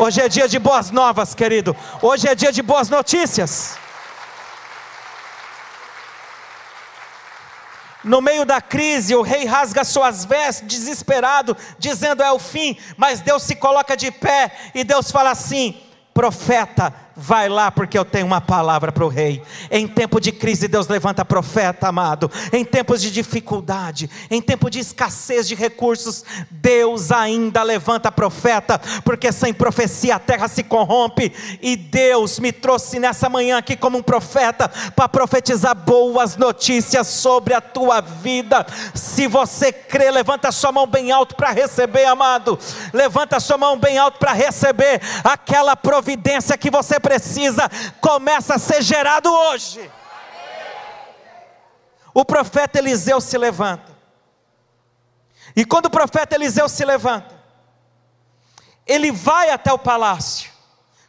Hoje 0.00 0.20
é 0.20 0.28
dia 0.28 0.46
de 0.46 0.60
boas 0.60 0.92
novas, 0.92 1.34
querido. 1.34 1.76
Hoje 2.00 2.28
é 2.28 2.34
dia 2.34 2.52
de 2.52 2.62
boas 2.62 2.88
notícias. 2.88 3.76
No 8.04 8.20
meio 8.22 8.46
da 8.46 8.60
crise, 8.60 9.16
o 9.16 9.22
rei 9.22 9.44
rasga 9.44 9.82
suas 9.82 10.24
vestes, 10.24 10.68
desesperado, 10.68 11.56
dizendo 11.80 12.22
é 12.22 12.30
o 12.30 12.38
fim, 12.38 12.78
mas 12.96 13.20
Deus 13.20 13.42
se 13.42 13.56
coloca 13.56 13.96
de 13.96 14.12
pé 14.12 14.52
e 14.72 14.84
Deus 14.84 15.10
fala 15.10 15.32
assim: 15.32 15.82
profeta, 16.14 16.94
vai 17.18 17.48
lá 17.48 17.68
porque 17.72 17.98
eu 17.98 18.04
tenho 18.04 18.26
uma 18.26 18.40
palavra 18.40 18.92
para 18.92 19.04
o 19.04 19.08
rei. 19.08 19.42
Em 19.72 19.88
tempo 19.88 20.20
de 20.20 20.30
crise, 20.30 20.68
Deus 20.68 20.86
levanta 20.86 21.24
profeta, 21.24 21.88
amado. 21.88 22.30
Em 22.52 22.64
tempos 22.64 23.02
de 23.02 23.10
dificuldade, 23.10 24.08
em 24.30 24.40
tempo 24.40 24.70
de 24.70 24.78
escassez 24.78 25.48
de 25.48 25.56
recursos, 25.56 26.24
Deus 26.48 27.10
ainda 27.10 27.64
levanta 27.64 28.12
profeta, 28.12 28.80
porque 29.04 29.32
sem 29.32 29.52
profecia 29.52 30.14
a 30.14 30.18
terra 30.20 30.46
se 30.46 30.62
corrompe. 30.62 31.32
E 31.60 31.74
Deus 31.74 32.38
me 32.38 32.52
trouxe 32.52 33.00
nessa 33.00 33.28
manhã 33.28 33.58
aqui 33.58 33.76
como 33.76 33.98
um 33.98 34.02
profeta 34.02 34.70
para 34.94 35.08
profetizar 35.08 35.74
boas 35.74 36.36
notícias 36.36 37.08
sobre 37.08 37.52
a 37.52 37.60
tua 37.60 38.00
vida. 38.00 38.64
Se 38.94 39.26
você 39.26 39.72
crê, 39.72 40.10
levanta 40.12 40.52
sua 40.52 40.70
mão 40.70 40.86
bem 40.86 41.10
alto 41.10 41.34
para 41.34 41.50
receber, 41.50 42.04
amado. 42.04 42.56
Levanta 42.92 43.40
sua 43.40 43.58
mão 43.58 43.76
bem 43.76 43.98
alto 43.98 44.20
para 44.20 44.32
receber 44.32 45.00
aquela 45.24 45.74
providência 45.74 46.56
que 46.56 46.70
você 46.70 47.00
precisa 47.00 47.07
começa 48.00 48.54
a 48.54 48.58
ser 48.58 48.82
gerado 48.82 49.32
hoje. 49.32 49.90
O 52.12 52.24
profeta 52.24 52.78
Eliseu 52.78 53.20
se 53.20 53.38
levanta. 53.38 53.96
E 55.54 55.64
quando 55.64 55.86
o 55.86 55.90
profeta 55.90 56.34
Eliseu 56.34 56.68
se 56.68 56.84
levanta, 56.84 57.38
ele 58.86 59.12
vai 59.12 59.50
até 59.50 59.72
o 59.72 59.78
palácio. 59.78 60.50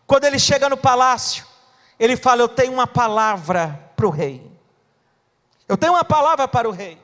Quando 0.05 0.25
ele 0.25 0.39
chega 0.39 0.69
no 0.69 0.77
palácio, 0.77 1.45
ele 1.99 2.15
fala: 2.15 2.41
Eu 2.41 2.49
tenho 2.49 2.73
uma 2.73 2.87
palavra 2.87 3.91
para 3.95 4.07
o 4.07 4.09
rei. 4.09 4.49
Eu 5.67 5.77
tenho 5.77 5.93
uma 5.93 6.03
palavra 6.03 6.47
para 6.47 6.67
o 6.67 6.71
rei. 6.71 6.99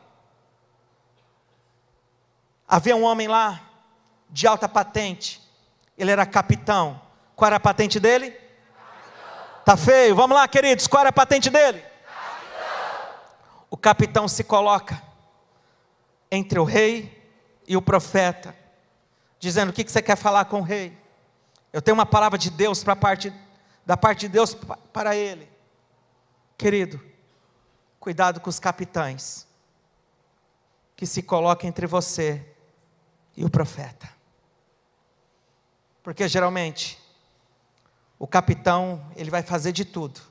Havia 2.67 2.95
um 2.95 3.03
homem 3.03 3.27
lá, 3.27 3.61
de 4.29 4.47
alta 4.47 4.67
patente, 4.67 5.41
ele 5.97 6.11
era 6.11 6.25
capitão. 6.25 6.99
Qual 7.35 7.47
era 7.47 7.57
a 7.57 7.59
patente 7.59 7.99
dele? 7.99 8.44
Tá 9.65 9.75
feio? 9.75 10.15
Vamos 10.15 10.37
lá, 10.37 10.47
queridos. 10.47 10.85
Qual 10.85 11.01
era 11.01 11.09
a 11.09 11.13
patente 11.13 11.49
dele? 11.49 11.79
Capitão. 11.81 13.15
O 13.71 13.75
capitão 13.75 14.27
se 14.27 14.43
coloca 14.43 15.01
entre 16.31 16.59
o 16.59 16.63
rei 16.63 17.27
e 17.67 17.75
o 17.75 17.81
profeta, 17.81 18.55
dizendo: 19.39 19.71
O 19.71 19.73
que 19.73 19.83
você 19.83 20.03
quer 20.03 20.15
falar 20.15 20.45
com 20.45 20.59
o 20.59 20.63
rei? 20.63 20.95
Eu 21.73 21.81
tenho 21.81 21.95
uma 21.95 22.05
palavra 22.05 22.37
de 22.37 22.51
Deus 22.51 22.83
para 22.83 22.95
parte 22.95 23.33
da 23.83 23.97
parte 23.97 24.21
de 24.21 24.29
Deus 24.29 24.55
para 24.93 25.15
ele. 25.15 25.49
Querido, 26.57 27.01
cuidado 27.99 28.39
com 28.39 28.49
os 28.49 28.59
capitães 28.59 29.47
que 30.95 31.07
se 31.07 31.23
colocam 31.23 31.67
entre 31.67 31.87
você 31.87 32.45
e 33.35 33.43
o 33.43 33.49
profeta. 33.49 34.07
Porque 36.03 36.27
geralmente 36.27 37.03
o 38.17 38.27
capitão, 38.27 39.05
ele 39.15 39.29
vai 39.29 39.43
fazer 39.43 39.71
de 39.71 39.85
tudo 39.85 40.21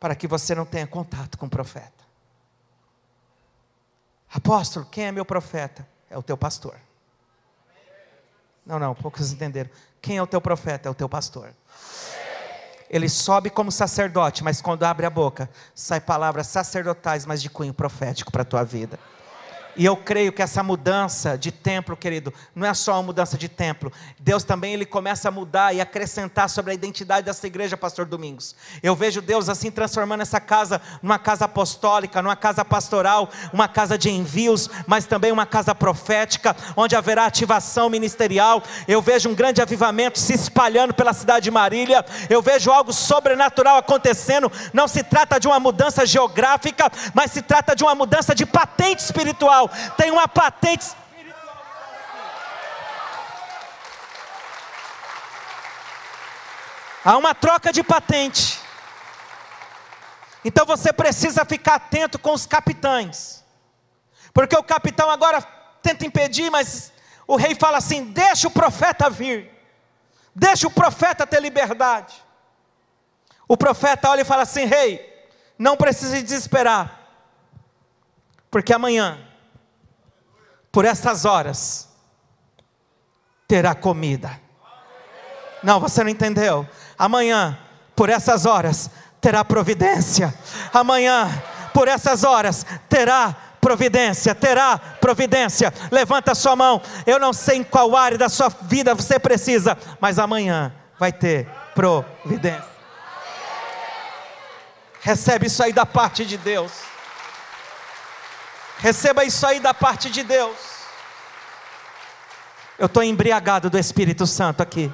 para 0.00 0.14
que 0.14 0.26
você 0.26 0.54
não 0.54 0.66
tenha 0.66 0.86
contato 0.86 1.38
com 1.38 1.46
o 1.46 1.50
profeta. 1.50 2.04
Apóstolo, 4.30 4.86
quem 4.86 5.06
é 5.06 5.12
meu 5.12 5.24
profeta? 5.24 5.86
É 6.10 6.18
o 6.18 6.22
teu 6.22 6.36
pastor. 6.36 6.76
Não, 8.66 8.78
não, 8.78 8.94
poucos 8.94 9.32
entenderam. 9.32 9.70
Quem 10.02 10.16
é 10.16 10.22
o 10.22 10.26
teu 10.26 10.40
profeta? 10.40 10.88
É 10.88 10.90
o 10.90 10.94
teu 10.94 11.08
pastor. 11.08 11.54
Ele 12.90 13.08
sobe 13.08 13.48
como 13.48 13.72
sacerdote, 13.72 14.44
mas 14.44 14.60
quando 14.60 14.84
abre 14.84 15.06
a 15.06 15.10
boca, 15.10 15.48
sai 15.74 16.00
palavras 16.00 16.48
sacerdotais, 16.48 17.24
mas 17.24 17.40
de 17.40 17.48
cunho 17.48 17.72
profético 17.72 18.30
para 18.30 18.42
a 18.42 18.44
tua 18.44 18.62
vida. 18.62 18.98
E 19.76 19.84
eu 19.84 19.96
creio 19.96 20.32
que 20.32 20.42
essa 20.42 20.62
mudança 20.62 21.36
de 21.36 21.50
templo, 21.50 21.96
querido, 21.96 22.32
não 22.54 22.66
é 22.66 22.72
só 22.74 22.94
uma 22.94 23.02
mudança 23.02 23.36
de 23.36 23.48
templo. 23.48 23.92
Deus 24.20 24.44
também 24.44 24.72
ele 24.72 24.86
começa 24.86 25.28
a 25.28 25.32
mudar 25.32 25.74
e 25.74 25.80
acrescentar 25.80 26.48
sobre 26.48 26.70
a 26.70 26.74
identidade 26.74 27.26
dessa 27.26 27.46
igreja, 27.46 27.76
pastor 27.76 28.06
Domingos. 28.06 28.54
Eu 28.82 28.94
vejo 28.94 29.20
Deus 29.20 29.48
assim 29.48 29.70
transformando 29.70 30.20
essa 30.20 30.40
casa 30.40 30.80
numa 31.02 31.18
casa 31.18 31.46
apostólica, 31.46 32.22
numa 32.22 32.36
casa 32.36 32.64
pastoral, 32.64 33.28
uma 33.52 33.66
casa 33.66 33.98
de 33.98 34.10
envios, 34.10 34.70
mas 34.86 35.06
também 35.06 35.32
uma 35.32 35.46
casa 35.46 35.74
profética, 35.74 36.54
onde 36.76 36.94
haverá 36.94 37.26
ativação 37.26 37.90
ministerial. 37.90 38.62
Eu 38.86 39.02
vejo 39.02 39.28
um 39.28 39.34
grande 39.34 39.60
avivamento 39.60 40.18
se 40.18 40.34
espalhando 40.34 40.94
pela 40.94 41.12
cidade 41.12 41.44
de 41.44 41.50
Marília. 41.50 42.04
Eu 42.30 42.40
vejo 42.40 42.70
algo 42.70 42.92
sobrenatural 42.92 43.78
acontecendo. 43.78 44.50
Não 44.72 44.86
se 44.86 45.02
trata 45.02 45.40
de 45.40 45.48
uma 45.48 45.58
mudança 45.58 46.06
geográfica, 46.06 46.90
mas 47.12 47.32
se 47.32 47.42
trata 47.42 47.74
de 47.74 47.82
uma 47.82 47.94
mudança 47.94 48.34
de 48.34 48.46
patente 48.46 49.00
espiritual 49.00 49.63
espiritual, 49.66 49.96
tem 49.96 50.10
uma 50.10 50.28
patente. 50.28 50.86
Há 57.04 57.18
uma 57.18 57.34
troca 57.34 57.72
de 57.72 57.82
patente. 57.82 58.58
Então 60.44 60.64
você 60.64 60.92
precisa 60.92 61.44
ficar 61.44 61.74
atento 61.74 62.18
com 62.18 62.32
os 62.32 62.46
capitães. 62.46 63.44
Porque 64.32 64.56
o 64.56 64.62
capitão 64.62 65.10
agora 65.10 65.40
tenta 65.82 66.06
impedir, 66.06 66.50
mas 66.50 66.92
o 67.26 67.36
rei 67.36 67.54
fala 67.54 67.78
assim: 67.78 68.04
deixa 68.04 68.48
o 68.48 68.50
profeta 68.50 69.08
vir, 69.10 69.50
deixa 70.34 70.66
o 70.66 70.70
profeta 70.70 71.26
ter 71.26 71.40
liberdade. 71.40 72.14
O 73.46 73.56
profeta 73.56 74.10
olha 74.10 74.22
e 74.22 74.24
fala 74.24 74.42
assim: 74.42 74.64
rei, 74.64 75.28
não 75.58 75.76
precisa 75.76 76.22
desesperar, 76.22 77.00
porque 78.50 78.72
amanhã 78.72 79.33
por 80.74 80.84
essas 80.84 81.24
horas, 81.24 81.88
terá 83.46 83.76
comida. 83.76 84.40
Não, 85.62 85.78
você 85.78 86.02
não 86.02 86.10
entendeu. 86.10 86.68
Amanhã, 86.98 87.56
por 87.94 88.10
essas 88.10 88.44
horas, 88.44 88.90
terá 89.20 89.44
providência. 89.44 90.34
Amanhã, 90.72 91.30
por 91.72 91.86
essas 91.86 92.24
horas, 92.24 92.66
terá 92.88 93.36
providência, 93.60 94.34
terá 94.34 94.76
providência. 94.76 95.72
Levanta 95.92 96.32
a 96.32 96.34
sua 96.34 96.56
mão. 96.56 96.82
Eu 97.06 97.20
não 97.20 97.32
sei 97.32 97.58
em 97.58 97.64
qual 97.64 97.94
área 97.94 98.18
da 98.18 98.28
sua 98.28 98.48
vida 98.48 98.96
você 98.96 99.16
precisa, 99.16 99.78
mas 100.00 100.18
amanhã 100.18 100.74
vai 100.98 101.12
ter 101.12 101.48
providência. 101.72 102.74
Recebe 105.00 105.46
isso 105.46 105.62
aí 105.62 105.72
da 105.72 105.86
parte 105.86 106.26
de 106.26 106.36
Deus. 106.36 106.93
Receba 108.78 109.24
isso 109.24 109.46
aí 109.46 109.60
da 109.60 109.72
parte 109.72 110.10
de 110.10 110.22
Deus. 110.22 110.56
Eu 112.78 112.86
estou 112.86 113.02
embriagado 113.02 113.70
do 113.70 113.78
Espírito 113.78 114.26
Santo 114.26 114.62
aqui. 114.62 114.92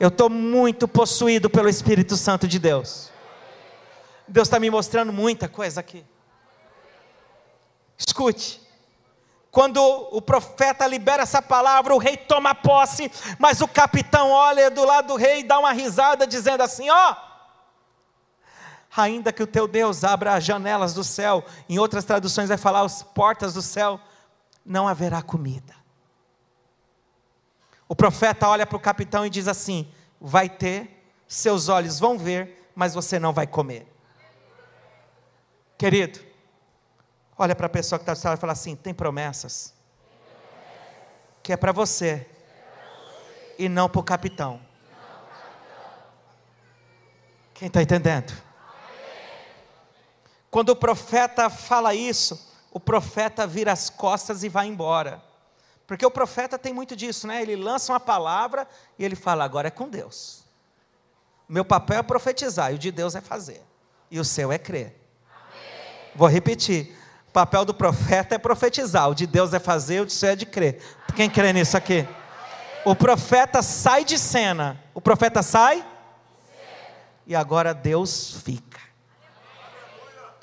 Eu 0.00 0.08
estou 0.08 0.28
muito 0.28 0.86
possuído 0.86 1.48
pelo 1.48 1.68
Espírito 1.68 2.16
Santo 2.16 2.48
de 2.48 2.58
Deus. 2.58 3.10
Deus 4.28 4.48
está 4.48 4.58
me 4.58 4.70
mostrando 4.70 5.12
muita 5.12 5.48
coisa 5.48 5.80
aqui. 5.80 6.04
Escute. 7.98 8.60
Quando 9.50 9.78
o 9.78 10.20
profeta 10.20 10.86
libera 10.86 11.22
essa 11.22 11.40
palavra, 11.40 11.94
o 11.94 11.98
rei 11.98 12.16
toma 12.16 12.54
posse, 12.54 13.10
mas 13.38 13.62
o 13.62 13.68
capitão 13.68 14.30
olha 14.30 14.70
do 14.70 14.84
lado 14.84 15.08
do 15.08 15.16
rei 15.16 15.40
e 15.40 15.44
dá 15.44 15.58
uma 15.58 15.72
risada, 15.72 16.26
dizendo 16.26 16.62
assim: 16.62 16.90
Ó, 16.90 17.12
oh, 17.12 17.25
ainda 18.96 19.32
que 19.32 19.42
o 19.42 19.46
teu 19.46 19.68
Deus 19.68 20.04
abra 20.04 20.34
as 20.34 20.44
janelas 20.44 20.94
do 20.94 21.04
céu, 21.04 21.44
em 21.68 21.78
outras 21.78 22.04
traduções 22.04 22.48
vai 22.48 22.56
falar 22.56 22.80
as 22.80 23.02
portas 23.02 23.54
do 23.54 23.62
céu, 23.62 24.00
não 24.64 24.88
haverá 24.88 25.22
comida. 25.22 25.74
O 27.88 27.94
profeta 27.94 28.48
olha 28.48 28.66
para 28.66 28.76
o 28.76 28.80
capitão 28.80 29.24
e 29.24 29.30
diz 29.30 29.46
assim: 29.46 29.92
Vai 30.20 30.48
ter, 30.48 31.04
seus 31.28 31.68
olhos 31.68 32.00
vão 32.00 32.18
ver, 32.18 32.70
mas 32.74 32.94
você 32.94 33.18
não 33.18 33.32
vai 33.32 33.46
comer. 33.46 33.86
Querido, 35.78 36.18
olha 37.38 37.54
para 37.54 37.66
a 37.66 37.70
pessoa 37.70 37.98
que 37.98 38.10
está 38.10 38.30
do 38.30 38.36
e 38.36 38.40
fala 38.40 38.52
assim: 38.52 38.74
tem 38.74 38.94
promessas, 38.94 39.74
que 41.42 41.52
é 41.52 41.56
para 41.56 41.70
você, 41.70 42.26
e 43.58 43.68
não 43.68 43.88
para 43.88 44.00
o 44.00 44.04
capitão. 44.04 44.60
Quem 47.54 47.68
está 47.68 47.80
entendendo? 47.80 48.45
Quando 50.56 50.70
o 50.70 50.76
profeta 50.76 51.50
fala 51.50 51.94
isso, 51.94 52.50
o 52.72 52.80
profeta 52.80 53.46
vira 53.46 53.72
as 53.72 53.90
costas 53.90 54.42
e 54.42 54.48
vai 54.48 54.66
embora. 54.66 55.22
Porque 55.86 56.06
o 56.06 56.10
profeta 56.10 56.58
tem 56.58 56.72
muito 56.72 56.96
disso, 56.96 57.26
né? 57.26 57.42
Ele 57.42 57.54
lança 57.54 57.92
uma 57.92 58.00
palavra 58.00 58.66
e 58.98 59.04
ele 59.04 59.14
fala: 59.14 59.44
agora 59.44 59.68
é 59.68 59.70
com 59.70 59.86
Deus. 59.86 60.46
Meu 61.46 61.62
papel 61.62 61.98
é 61.98 62.02
profetizar 62.02 62.72
e 62.72 62.76
o 62.76 62.78
de 62.78 62.90
Deus 62.90 63.14
é 63.14 63.20
fazer. 63.20 63.62
E 64.10 64.18
o 64.18 64.24
seu 64.24 64.50
é 64.50 64.56
crer. 64.56 64.98
Amém. 65.30 66.12
Vou 66.14 66.26
repetir. 66.26 66.96
O 67.28 67.32
papel 67.32 67.66
do 67.66 67.74
profeta 67.74 68.34
é 68.34 68.38
profetizar, 68.38 69.10
o 69.10 69.14
de 69.14 69.26
Deus 69.26 69.52
é 69.52 69.58
fazer, 69.58 70.00
o 70.00 70.06
de 70.06 70.14
seu 70.14 70.30
é 70.30 70.36
de 70.36 70.46
crer. 70.46 70.82
Quem 71.14 71.28
crê 71.28 71.52
nisso 71.52 71.76
aqui? 71.76 72.08
O 72.82 72.96
profeta 72.96 73.60
sai 73.60 74.06
de 74.06 74.18
cena. 74.18 74.82
O 74.94 75.02
profeta 75.02 75.42
sai? 75.42 75.86
E 77.26 77.36
agora 77.36 77.74
Deus 77.74 78.40
fica. 78.42 78.85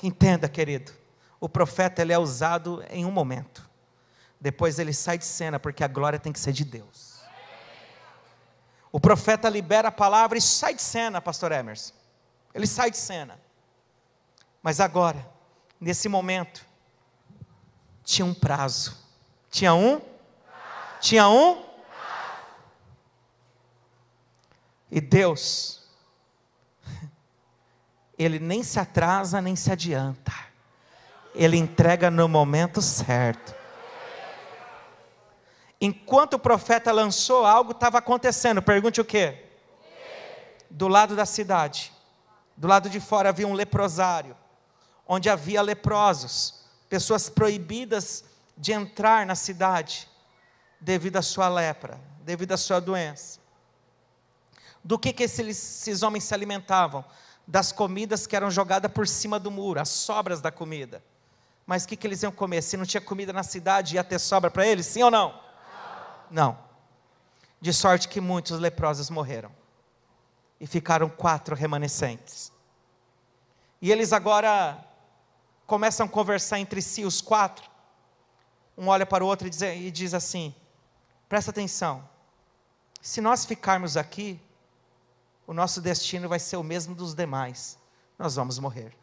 Entenda, 0.03 0.49
querido. 0.49 0.91
O 1.39 1.47
profeta 1.47 2.01
ele 2.01 2.11
é 2.11 2.19
usado 2.19 2.83
em 2.89 3.05
um 3.05 3.11
momento. 3.11 3.67
Depois 4.39 4.77
ele 4.77 4.93
sai 4.93 5.17
de 5.17 5.23
cena, 5.23 5.57
porque 5.57 5.81
a 5.81 5.87
glória 5.87 6.19
tem 6.19 6.33
que 6.33 6.39
ser 6.39 6.51
de 6.51 6.65
Deus. 6.65 7.21
O 8.91 8.99
profeta 8.99 9.47
libera 9.47 9.87
a 9.87 9.91
palavra 9.91 10.37
e 10.37 10.41
sai 10.41 10.75
de 10.75 10.81
cena, 10.81 11.21
pastor 11.21 11.53
Emerson. 11.53 11.93
Ele 12.53 12.67
sai 12.67 12.91
de 12.91 12.97
cena. 12.97 13.39
Mas 14.61 14.81
agora, 14.81 15.25
nesse 15.79 16.09
momento, 16.09 16.65
tinha 18.03 18.25
um 18.25 18.33
prazo. 18.33 18.97
Tinha 19.49 19.73
um? 19.73 20.01
Tinha 20.99 21.29
um? 21.29 21.63
E 24.91 24.99
Deus, 24.99 25.82
Ele 28.17 28.39
nem 28.39 28.63
se 28.63 28.79
atrasa 28.79 29.41
nem 29.41 29.55
se 29.55 29.71
adianta. 29.71 30.33
Ele 31.33 31.57
entrega 31.57 32.11
no 32.11 32.27
momento 32.27 32.81
certo. 32.81 33.55
Enquanto 35.81 36.35
o 36.35 36.39
profeta 36.39 36.91
lançou, 36.91 37.45
algo 37.45 37.71
estava 37.71 37.97
acontecendo. 37.97 38.61
Pergunte 38.61 39.01
o 39.01 39.05
quê? 39.05 39.45
Do 40.69 40.87
lado 40.87 41.15
da 41.15 41.25
cidade, 41.25 41.91
do 42.55 42.67
lado 42.67 42.89
de 42.89 42.99
fora 42.99 43.29
havia 43.29 43.47
um 43.47 43.53
leprosário, 43.53 44.35
onde 45.07 45.29
havia 45.29 45.61
leprosos, 45.61 46.63
pessoas 46.87 47.29
proibidas 47.29 48.23
de 48.55 48.71
entrar 48.71 49.25
na 49.25 49.35
cidade 49.35 50.07
devido 50.79 51.17
à 51.17 51.21
sua 51.21 51.49
lepra, 51.49 51.99
devido 52.21 52.53
à 52.53 52.57
sua 52.57 52.79
doença. 52.79 53.39
Do 54.83 54.99
que, 54.99 55.13
que 55.13 55.23
esses, 55.23 55.47
esses 55.47 56.03
homens 56.03 56.23
se 56.23 56.33
alimentavam? 56.33 57.03
Das 57.45 57.71
comidas 57.71 58.25
que 58.25 58.35
eram 58.35 58.49
jogadas 58.49 58.91
por 58.91 59.07
cima 59.07 59.39
do 59.39 59.51
muro, 59.51 59.79
as 59.79 59.89
sobras 59.89 60.41
da 60.41 60.51
comida. 60.51 61.03
Mas 61.65 61.83
o 61.83 61.87
que, 61.87 61.95
que 61.95 62.05
eles 62.05 62.23
iam 62.23 62.31
comer? 62.31 62.61
Se 62.61 62.77
não 62.77 62.85
tinha 62.85 63.01
comida 63.01 63.31
na 63.31 63.43
cidade, 63.43 63.95
ia 63.95 64.03
ter 64.03 64.19
sobra 64.19 64.51
para 64.51 64.65
eles? 64.65 64.85
Sim 64.85 65.03
ou 65.03 65.11
não? 65.11 65.39
Não. 66.29 66.57
De 67.61 67.73
sorte 67.73 68.07
que 68.07 68.19
muitos 68.19 68.59
leprosos 68.59 69.09
morreram. 69.09 69.51
E 70.59 70.67
ficaram 70.67 71.09
quatro 71.09 71.55
remanescentes. 71.55 72.51
E 73.81 73.91
eles 73.91 74.13
agora 74.13 74.83
começam 75.65 76.05
a 76.05 76.09
conversar 76.09 76.59
entre 76.59 76.81
si, 76.81 77.05
os 77.05 77.21
quatro. 77.21 77.69
Um 78.77 78.87
olha 78.87 79.05
para 79.05 79.23
o 79.23 79.27
outro 79.27 79.47
e 79.47 79.49
diz, 79.49 79.61
e 79.61 79.91
diz 79.91 80.13
assim: 80.13 80.53
presta 81.29 81.51
atenção. 81.51 82.07
Se 83.01 83.19
nós 83.19 83.45
ficarmos 83.45 83.97
aqui, 83.97 84.39
o 85.45 85.53
nosso 85.53 85.81
destino 85.81 86.29
vai 86.29 86.39
ser 86.39 86.57
o 86.57 86.63
mesmo 86.63 86.95
dos 86.95 87.13
demais. 87.13 87.77
Nós 88.17 88.35
vamos 88.35 88.59
morrer. 88.59 88.95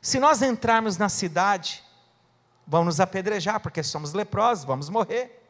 Se 0.00 0.18
nós 0.20 0.42
entrarmos 0.42 0.96
na 0.96 1.08
cidade, 1.08 1.82
vão 2.66 2.84
nos 2.84 3.00
apedrejar, 3.00 3.60
porque 3.60 3.82
somos 3.82 4.12
leprosos, 4.12 4.64
vamos 4.64 4.88
morrer. 4.88 5.42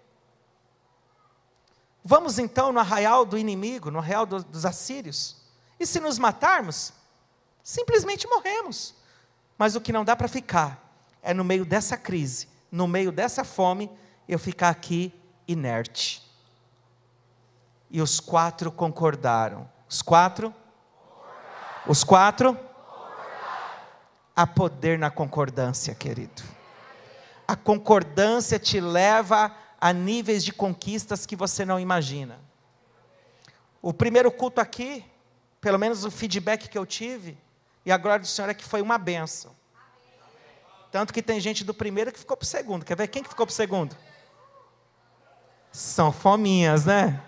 Vamos 2.04 2.38
então 2.38 2.72
no 2.72 2.80
arraial 2.80 3.24
do 3.24 3.38
inimigo, 3.38 3.90
no 3.90 3.98
arraial 3.98 4.26
do, 4.26 4.42
dos 4.44 4.64
assírios. 4.64 5.36
E 5.78 5.86
se 5.86 6.00
nos 6.00 6.18
matarmos, 6.18 6.92
simplesmente 7.62 8.28
morremos. 8.28 8.94
Mas 9.56 9.74
o 9.74 9.80
que 9.80 9.92
não 9.92 10.04
dá 10.04 10.14
para 10.14 10.28
ficar 10.28 10.96
é 11.22 11.32
no 11.32 11.44
meio 11.44 11.64
dessa 11.64 11.96
crise, 11.96 12.48
no 12.70 12.86
meio 12.86 13.10
dessa 13.10 13.44
fome, 13.44 13.90
eu 14.28 14.38
ficar 14.38 14.68
aqui 14.68 15.12
inerte. 15.48 16.22
E 17.90 18.02
os 18.02 18.20
quatro 18.20 18.70
concordaram. 18.70 19.68
Os 19.88 20.02
quatro? 20.02 20.54
Os 21.86 22.02
quatro? 22.02 22.58
Há 24.34 24.46
poder 24.46 24.98
na 24.98 25.10
concordância, 25.10 25.94
querido. 25.94 26.42
A 27.46 27.54
concordância 27.54 28.58
te 28.58 28.80
leva 28.80 29.54
a 29.80 29.92
níveis 29.92 30.44
de 30.44 30.52
conquistas 30.52 31.26
que 31.26 31.36
você 31.36 31.64
não 31.64 31.78
imagina. 31.78 32.40
O 33.82 33.92
primeiro 33.92 34.32
culto 34.32 34.60
aqui, 34.60 35.04
pelo 35.60 35.78
menos 35.78 36.04
o 36.04 36.10
feedback 36.10 36.68
que 36.68 36.78
eu 36.78 36.86
tive, 36.86 37.36
e 37.84 37.92
a 37.92 37.98
glória 37.98 38.20
do 38.20 38.26
Senhor 38.26 38.48
é 38.48 38.54
que 38.54 38.64
foi 38.64 38.80
uma 38.80 38.96
benção. 38.96 39.54
Tanto 40.90 41.12
que 41.12 41.22
tem 41.22 41.38
gente 41.38 41.64
do 41.64 41.74
primeiro 41.74 42.10
que 42.10 42.18
ficou 42.18 42.36
para 42.36 42.44
o 42.44 42.46
segundo. 42.46 42.84
Quer 42.84 42.96
ver 42.96 43.08
quem 43.08 43.22
que 43.22 43.28
ficou 43.28 43.44
para 43.44 43.52
o 43.52 43.54
segundo? 43.54 43.96
São 45.70 46.10
fominhas, 46.12 46.86
né? 46.86 47.20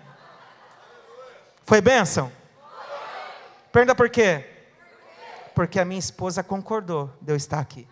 Foi 1.63 1.79
bênção? 1.79 2.31
Pergunta 3.71 3.95
por 3.95 4.09
quê? 4.09 4.45
Porque 5.53 5.79
a 5.79 5.85
minha 5.85 5.99
esposa 5.99 6.43
concordou 6.43 7.13
de 7.21 7.31
eu 7.31 7.35
estar 7.35 7.59
aqui. 7.59 7.87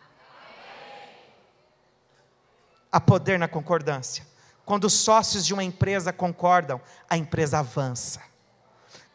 Há 2.91 2.99
poder 2.99 3.37
na 3.37 3.47
concordância. 3.47 4.25
Quando 4.65 4.85
os 4.85 4.93
sócios 4.93 5.45
de 5.45 5.53
uma 5.53 5.63
empresa 5.63 6.13
concordam, 6.13 6.81
a 7.09 7.17
empresa 7.17 7.59
avança. 7.59 8.21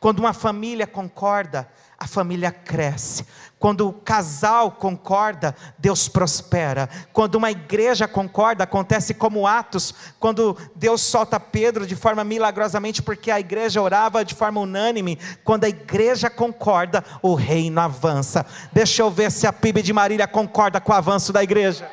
Quando 0.01 0.21
uma 0.21 0.33
família 0.33 0.87
concorda, 0.87 1.69
a 1.99 2.07
família 2.07 2.51
cresce. 2.51 3.27
Quando 3.59 3.87
o 3.87 3.93
casal 3.93 4.73
concorda, 4.73 5.55
Deus 5.77 6.09
prospera. 6.09 6.89
Quando 7.13 7.35
uma 7.35 7.51
igreja 7.51 8.09
concorda, 8.09 8.65
acontece 8.65 9.13
como 9.13 9.47
Atos, 9.47 9.95
quando 10.19 10.57
Deus 10.75 11.03
solta 11.03 11.39
Pedro 11.39 11.87
de 11.87 11.95
forma 11.95 12.25
milagrosamente, 12.25 13.03
porque 13.03 13.31
a 13.31 13.39
igreja 13.39 13.83
orava 13.83 14.25
de 14.25 14.35
forma 14.35 14.59
unânime. 14.59 15.19
Quando 15.45 15.65
a 15.65 15.69
igreja 15.69 16.31
concorda, 16.31 17.05
o 17.21 17.35
reino 17.35 17.79
avança. 17.79 18.47
Deixa 18.73 19.03
eu 19.03 19.11
ver 19.11 19.31
se 19.31 19.47
a 19.47 19.53
PIB 19.53 19.83
de 19.83 19.93
Marília 19.93 20.27
concorda 20.27 20.81
com 20.81 20.93
o 20.93 20.97
avanço 20.97 21.31
da 21.31 21.43
igreja. 21.43 21.87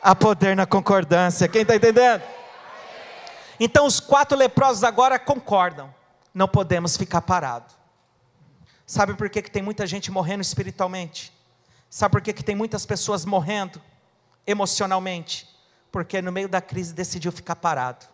Há 0.00 0.14
poder 0.14 0.56
na 0.56 0.64
concordância. 0.64 1.46
Quem 1.46 1.60
está 1.60 1.76
entendendo? 1.76 2.37
Então 3.60 3.86
os 3.86 4.00
quatro 4.00 4.36
leprosos 4.36 4.84
agora 4.84 5.18
concordam. 5.18 5.94
Não 6.32 6.46
podemos 6.46 6.96
ficar 6.96 7.22
parados. 7.22 7.74
Sabe 8.86 9.14
por 9.14 9.28
que, 9.28 9.42
que 9.42 9.50
tem 9.50 9.62
muita 9.62 9.86
gente 9.86 10.10
morrendo 10.10 10.42
espiritualmente? 10.42 11.32
Sabe 11.90 12.12
por 12.12 12.20
que, 12.20 12.32
que 12.32 12.44
tem 12.44 12.54
muitas 12.54 12.86
pessoas 12.86 13.24
morrendo 13.24 13.80
emocionalmente? 14.46 15.48
Porque 15.90 16.22
no 16.22 16.30
meio 16.30 16.48
da 16.48 16.60
crise 16.60 16.94
decidiu 16.94 17.32
ficar 17.32 17.56
parado. 17.56 18.06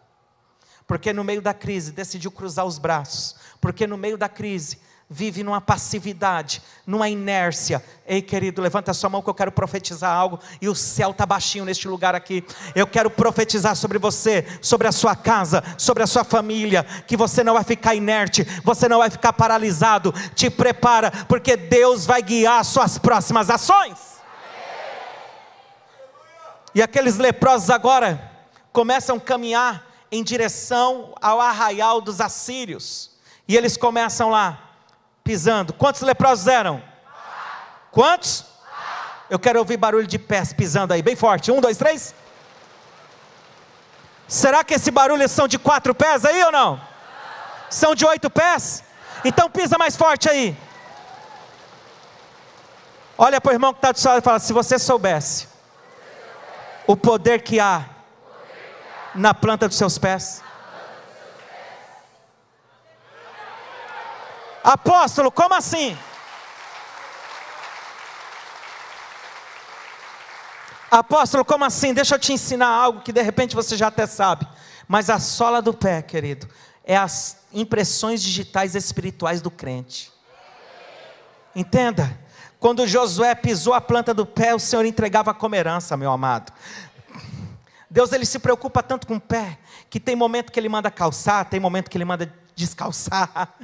Porque 0.87 1.13
no 1.13 1.25
meio 1.25 1.41
da 1.41 1.55
crise 1.55 1.93
decidiu 1.93 2.31
cruzar 2.31 2.65
os 2.65 2.79
braços. 2.79 3.37
Porque 3.61 3.87
no 3.87 3.97
meio 3.97 4.19
da 4.19 4.29
crise 4.29 4.81
vive 5.09 5.43
numa 5.43 5.61
passividade, 5.61 6.63
numa 6.87 7.09
inércia. 7.09 7.85
Ei, 8.07 8.23
querido, 8.23 8.63
levanta 8.63 8.91
a 8.91 8.95
sua 8.95 9.11
mão 9.11 9.23
que 9.23 9.29
eu 9.29 9.35
quero 9.35 9.53
profetizar 9.53 10.15
algo 10.15 10.41
e 10.61 10.69
o 10.69 10.75
céu 10.75 11.11
está 11.11 11.27
baixinho 11.27 11.65
neste 11.65 11.87
lugar 11.87 12.15
aqui. 12.15 12.45
Eu 12.75 12.87
quero 12.87 13.11
profetizar 13.11 13.77
sobre 13.77 13.99
você, 13.99 14.47
sobre 14.61 14.89
a 14.89 14.93
sua 14.93 15.15
casa, 15.15 15.63
sobre 15.79 16.03
a 16.03 16.07
sua 16.07 16.25
família, 16.25 16.85
que 17.07 17.17
você 17.17 17.45
não 17.45 17.55
vai 17.55 17.65
ficar 17.65 17.95
inerte, 17.95 18.45
você 18.65 18.89
não 18.89 18.99
vai 18.99 19.11
ficar 19.11 19.33
paralisado. 19.33 20.13
Te 20.35 20.49
prepara, 20.51 21.11
porque 21.29 21.57
Deus 21.57 22.07
vai 22.07 22.23
guiar 22.23 22.65
suas 22.65 22.99
próximas 22.99 23.51
ações. 23.51 24.15
E 26.75 26.83
aqueles 26.83 27.19
leprosos 27.19 27.71
agora 27.71 28.33
começam 28.73 29.17
a 29.17 29.21
caminhar 29.21 29.87
em 30.11 30.23
direção 30.23 31.15
ao 31.21 31.41
arraial 31.41 32.01
dos 32.01 32.21
assírios. 32.21 33.13
E 33.47 33.57
eles 33.57 33.77
começam 33.77 34.31
lá, 34.31 34.64
pisando. 35.25 35.73
Quantos 35.73 36.03
leprosos 36.03 36.47
eram? 36.47 36.83
Quantos? 37.91 38.45
Eu 39.31 39.39
quero 39.39 39.59
ouvir 39.59 39.79
barulho 39.79 40.07
de 40.07 40.19
pés 40.19 40.53
pisando 40.53 40.93
aí, 40.93 41.03
bem 41.03 41.17
forte. 41.17 41.51
Um, 41.51 41.61
dois, 41.61 41.79
três. 41.79 42.15
Será 44.29 44.63
que 44.63 44.75
esse 44.75 44.91
barulho 44.91 45.27
são 45.29 45.49
de 45.49 45.59
quatro 45.59 45.95
pés 45.95 46.25
aí 46.27 46.43
ou 46.45 46.53
não? 46.53 46.81
São 47.71 47.95
de 47.95 48.05
oito 48.05 48.29
pés? 48.29 48.85
Então 49.25 49.51
pisa 49.51 49.79
mais 49.79 49.97
forte 49.97 50.29
aí. 50.29 50.57
Olha 53.17 53.41
para 53.41 53.51
o 53.51 53.55
irmão 53.55 53.73
que 53.73 53.79
está 53.79 53.93
do 53.93 53.99
seu 53.99 54.11
lado 54.11 54.21
e 54.21 54.25
fala: 54.25 54.39
se 54.39 54.53
você 54.53 54.79
soubesse 54.79 55.49
o 56.87 56.97
poder 56.97 57.43
que 57.43 57.59
há 57.59 57.87
na 59.15 59.33
planta 59.33 59.69
dos 59.69 59.79
seus 59.79 59.97
pés. 59.97 60.44
Apóstolo, 64.65 65.31
como 65.31 65.55
assim? 65.55 65.95
Apóstolo, 70.91 71.45
como 71.45 71.67
assim? 71.67 71.93
Deixa 71.93 72.15
eu 72.15 72.19
te 72.19 72.33
ensinar 72.33 72.69
algo 72.69 73.03
que 73.03 73.13
de 73.13 73.21
repente 73.21 73.55
você 73.55 73.77
já 73.77 73.89
até 73.89 74.07
sabe. 74.07 74.49
Mas 74.89 75.11
a 75.11 75.19
sola 75.19 75.61
do 75.61 75.75
pé, 75.75 76.01
querido, 76.01 76.49
é 76.83 76.97
as 76.97 77.45
impressões 77.53 78.23
digitais 78.23 78.75
espirituais 78.75 79.43
do 79.43 79.51
crente. 79.51 80.11
Entenda? 81.55 82.19
Quando 82.59 82.87
Josué 82.87 83.35
pisou 83.35 83.75
a 83.75 83.83
planta 83.83 84.15
do 84.15 84.25
pé, 84.25 84.55
o 84.55 84.59
Senhor 84.59 84.87
entregava 84.87 85.35
como 85.35 85.55
herança, 85.55 85.95
meu 85.95 86.11
amado. 86.11 86.51
Deus 87.91 88.13
ele 88.13 88.25
se 88.25 88.39
preocupa 88.39 88.83
tanto 88.83 89.07
com 89.07 89.17
o 89.17 89.21
pé, 89.21 89.59
que 89.91 90.01
tem 90.01 90.17
momento 90.17 90.51
que 90.51 90.59
ele 90.59 90.71
manda 90.71 90.91
calçar, 90.91 91.45
tem 91.45 91.61
momento 91.61 91.91
que 91.91 91.99
ele 91.99 92.05
manda 92.07 92.33
descalçar. 92.55 93.55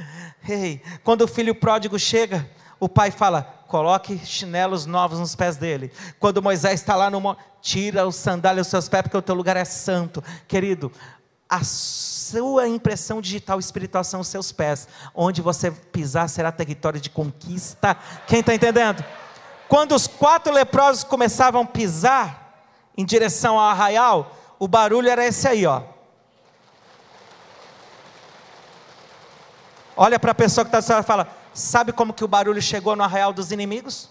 Ei, 0.49 0.83
quando 1.05 1.23
o 1.23 1.29
filho 1.29 1.55
pródigo 1.55 1.99
chega, 1.99 2.49
o 2.79 2.89
pai 2.89 3.11
fala: 3.11 3.43
coloque 3.69 4.19
chinelos 4.25 4.87
novos 4.87 5.19
nos 5.19 5.37
pés 5.37 5.57
dele. 5.57 5.93
Quando 6.19 6.43
Moisés 6.43 6.81
está 6.81 6.97
lá 6.97 7.11
no 7.11 7.37
tira 7.61 8.07
o 8.07 8.13
sandália 8.13 8.63
dos 8.63 8.71
seus 8.71 8.89
pés, 8.89 9.03
porque 9.03 9.17
o 9.17 9.23
teu 9.23 9.35
lugar 9.35 9.57
é 9.57 9.65
santo. 9.65 10.23
Querido, 10.49 10.91
a 11.49 11.63
sua 11.63 12.69
impressão 12.69 13.21
digital 13.21 13.59
espiritual 13.59 14.05
são 14.05 14.21
os 14.21 14.29
seus 14.29 14.51
pés. 14.53 14.89
Onde 15.15 15.43
você 15.43 15.71
pisar 15.71 16.29
será 16.29 16.51
território 16.51 17.01
de 17.01 17.11
conquista. 17.11 17.97
Quem 18.27 18.41
está 18.41 18.55
entendendo? 18.55 19.05
Quando 19.69 19.95
os 19.95 20.07
quatro 20.07 20.53
leprosos 20.53 21.05
começavam 21.05 21.63
a 21.63 21.67
pisar 21.67 22.65
em 22.97 23.05
direção 23.05 23.59
ao 23.59 23.69
arraial, 23.69 24.37
o 24.59 24.67
barulho 24.67 25.09
era 25.09 25.25
esse 25.25 25.47
aí, 25.47 25.65
ó. 25.65 25.83
Olha 30.03 30.19
para 30.19 30.31
a 30.33 30.35
pessoa 30.35 30.65
que 30.65 30.75
está 30.75 30.97
do 30.97 31.03
e 31.03 31.07
fala: 31.07 31.29
Sabe 31.53 31.93
como 31.93 32.15
que 32.15 32.25
o 32.25 32.29
barulho 32.29 32.63
chegou 32.63 32.97
no 32.97 33.05
arraial 33.05 33.35
dos 33.35 33.53
inimigos? 33.53 34.09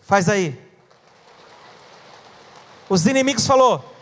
Faz 0.00 0.26
aí. 0.26 0.58
Os 2.88 3.06
inimigos 3.06 3.46
falou: 3.46 3.94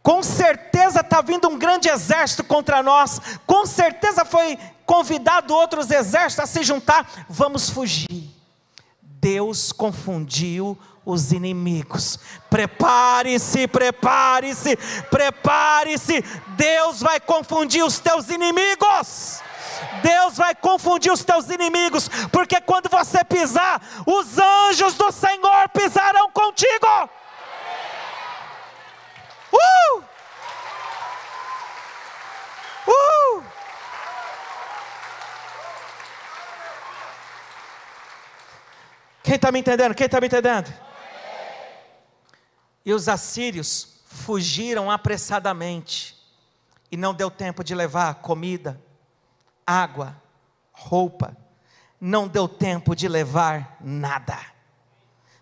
Com 0.00 0.22
certeza 0.22 1.00
está 1.00 1.20
vindo 1.20 1.48
um 1.48 1.58
grande 1.58 1.88
exército 1.88 2.44
contra 2.44 2.80
nós. 2.80 3.20
Com 3.44 3.66
certeza 3.66 4.24
foi 4.24 4.56
convidado 4.86 5.52
outros 5.52 5.90
exércitos 5.90 6.44
a 6.44 6.46
se 6.46 6.62
juntar. 6.62 7.26
Vamos 7.28 7.68
fugir. 7.68 8.30
Deus 9.02 9.72
confundiu 9.72 10.78
os 11.04 11.32
inimigos. 11.32 12.18
Prepare-se, 12.48 13.66
prepare-se, 13.66 14.76
prepare-se. 15.10 16.22
Deus 16.60 17.00
vai 17.00 17.18
confundir 17.18 17.82
os 17.82 17.98
teus 17.98 18.28
inimigos. 18.28 19.40
Deus 20.02 20.36
vai 20.36 20.54
confundir 20.54 21.10
os 21.10 21.24
teus 21.24 21.48
inimigos, 21.48 22.06
porque 22.30 22.60
quando 22.60 22.90
você 22.90 23.24
pisar, 23.24 23.80
os 24.06 24.38
anjos 24.38 24.92
do 24.94 25.10
Senhor 25.10 25.70
pisarão 25.70 26.30
contigo. 26.30 27.10
Uh! 29.52 30.04
Uh! 32.86 33.44
Quem 39.22 39.36
está 39.36 39.50
me 39.50 39.60
entendendo? 39.60 39.94
Quem 39.94 40.04
está 40.04 40.20
me 40.20 40.26
entendendo? 40.26 40.70
E 42.84 42.92
os 42.92 43.08
assírios 43.08 44.02
fugiram 44.04 44.90
apressadamente, 44.90 46.19
e 46.90 46.96
não 46.96 47.14
deu 47.14 47.30
tempo 47.30 47.62
de 47.62 47.74
levar 47.74 48.14
comida, 48.16 48.80
água, 49.66 50.20
roupa, 50.72 51.36
não 52.00 52.26
deu 52.26 52.48
tempo 52.48 52.96
de 52.96 53.06
levar 53.06 53.76
nada. 53.80 54.38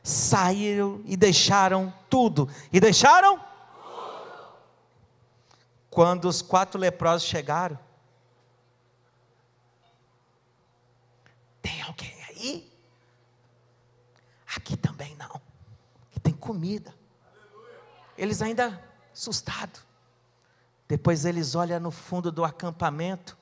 Saíram 0.02 1.00
e 1.04 1.16
deixaram 1.16 1.92
tudo. 2.10 2.48
E 2.72 2.80
deixaram? 2.80 3.38
Tudo. 3.38 3.46
Quando 5.90 6.26
os 6.26 6.42
quatro 6.42 6.78
leprosos 6.78 7.28
chegaram, 7.28 7.78
tem 11.62 11.80
alguém 11.82 12.22
aí? 12.28 12.72
Aqui 14.56 14.76
também 14.76 15.14
não. 15.16 15.40
Aqui 16.10 16.20
tem 16.20 16.32
comida. 16.32 16.94
Eles 18.16 18.42
ainda 18.42 18.82
assustados. 19.12 19.87
Depois 20.88 21.26
eles 21.26 21.54
olham 21.54 21.78
no 21.78 21.90
fundo 21.90 22.32
do 22.32 22.42
acampamento, 22.42 23.36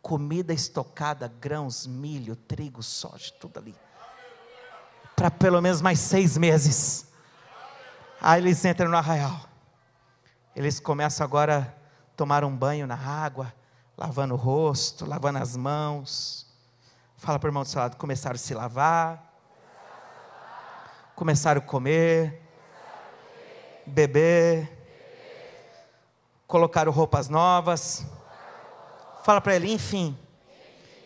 comida 0.00 0.54
estocada, 0.54 1.30
grãos, 1.38 1.86
milho, 1.86 2.34
trigo, 2.34 2.82
soja, 2.82 3.30
tudo 3.38 3.58
ali. 3.58 3.76
Para 5.14 5.30
pelo 5.30 5.60
menos 5.60 5.82
mais 5.82 6.00
seis 6.00 6.38
meses. 6.38 7.12
Aí 8.18 8.40
eles 8.40 8.64
entram 8.64 8.88
no 8.88 8.96
arraial. 8.96 9.38
Eles 10.56 10.80
começam 10.80 11.24
agora 11.24 11.58
a 11.58 12.16
tomar 12.16 12.42
um 12.42 12.56
banho 12.56 12.86
na 12.86 12.96
água, 12.96 13.52
lavando 13.96 14.32
o 14.32 14.38
rosto, 14.38 15.04
lavando 15.04 15.40
as 15.40 15.54
mãos. 15.54 16.46
Fala 17.18 17.38
para 17.38 17.48
o 17.48 17.50
irmão 17.50 17.62
do 17.62 17.68
seu 17.68 17.80
lado, 17.80 17.96
começaram 17.96 18.34
a 18.34 18.38
se 18.38 18.54
lavar, 18.54 19.32
começaram 21.14 21.60
a 21.60 21.64
comer, 21.64 22.42
beber, 23.86 24.81
colocaram 26.52 26.92
roupas 26.92 27.30
novas. 27.30 28.04
Fala 29.24 29.40
para 29.40 29.56
ele, 29.56 29.72
enfim, 29.72 30.18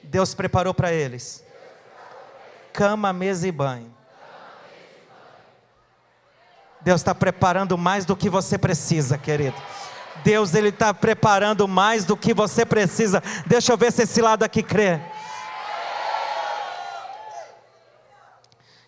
Deus 0.02 0.34
preparou 0.34 0.74
para 0.74 0.92
eles 0.92 1.44
cama, 2.72 3.12
mesa 3.12 3.46
e 3.46 3.52
banho. 3.52 3.94
Deus 6.80 7.00
está 7.00 7.14
preparando 7.14 7.78
mais 7.78 8.04
do 8.04 8.16
que 8.16 8.28
você 8.28 8.58
precisa, 8.58 9.16
querido. 9.16 9.56
Deus 10.24 10.52
ele 10.52 10.70
está 10.70 10.92
preparando 10.92 11.68
mais 11.68 12.04
do 12.04 12.16
que 12.16 12.34
você 12.34 12.66
precisa. 12.66 13.22
Deixa 13.46 13.72
eu 13.72 13.76
ver 13.76 13.92
se 13.92 14.02
esse 14.02 14.20
lado 14.20 14.42
aqui 14.42 14.64
crê. 14.64 15.00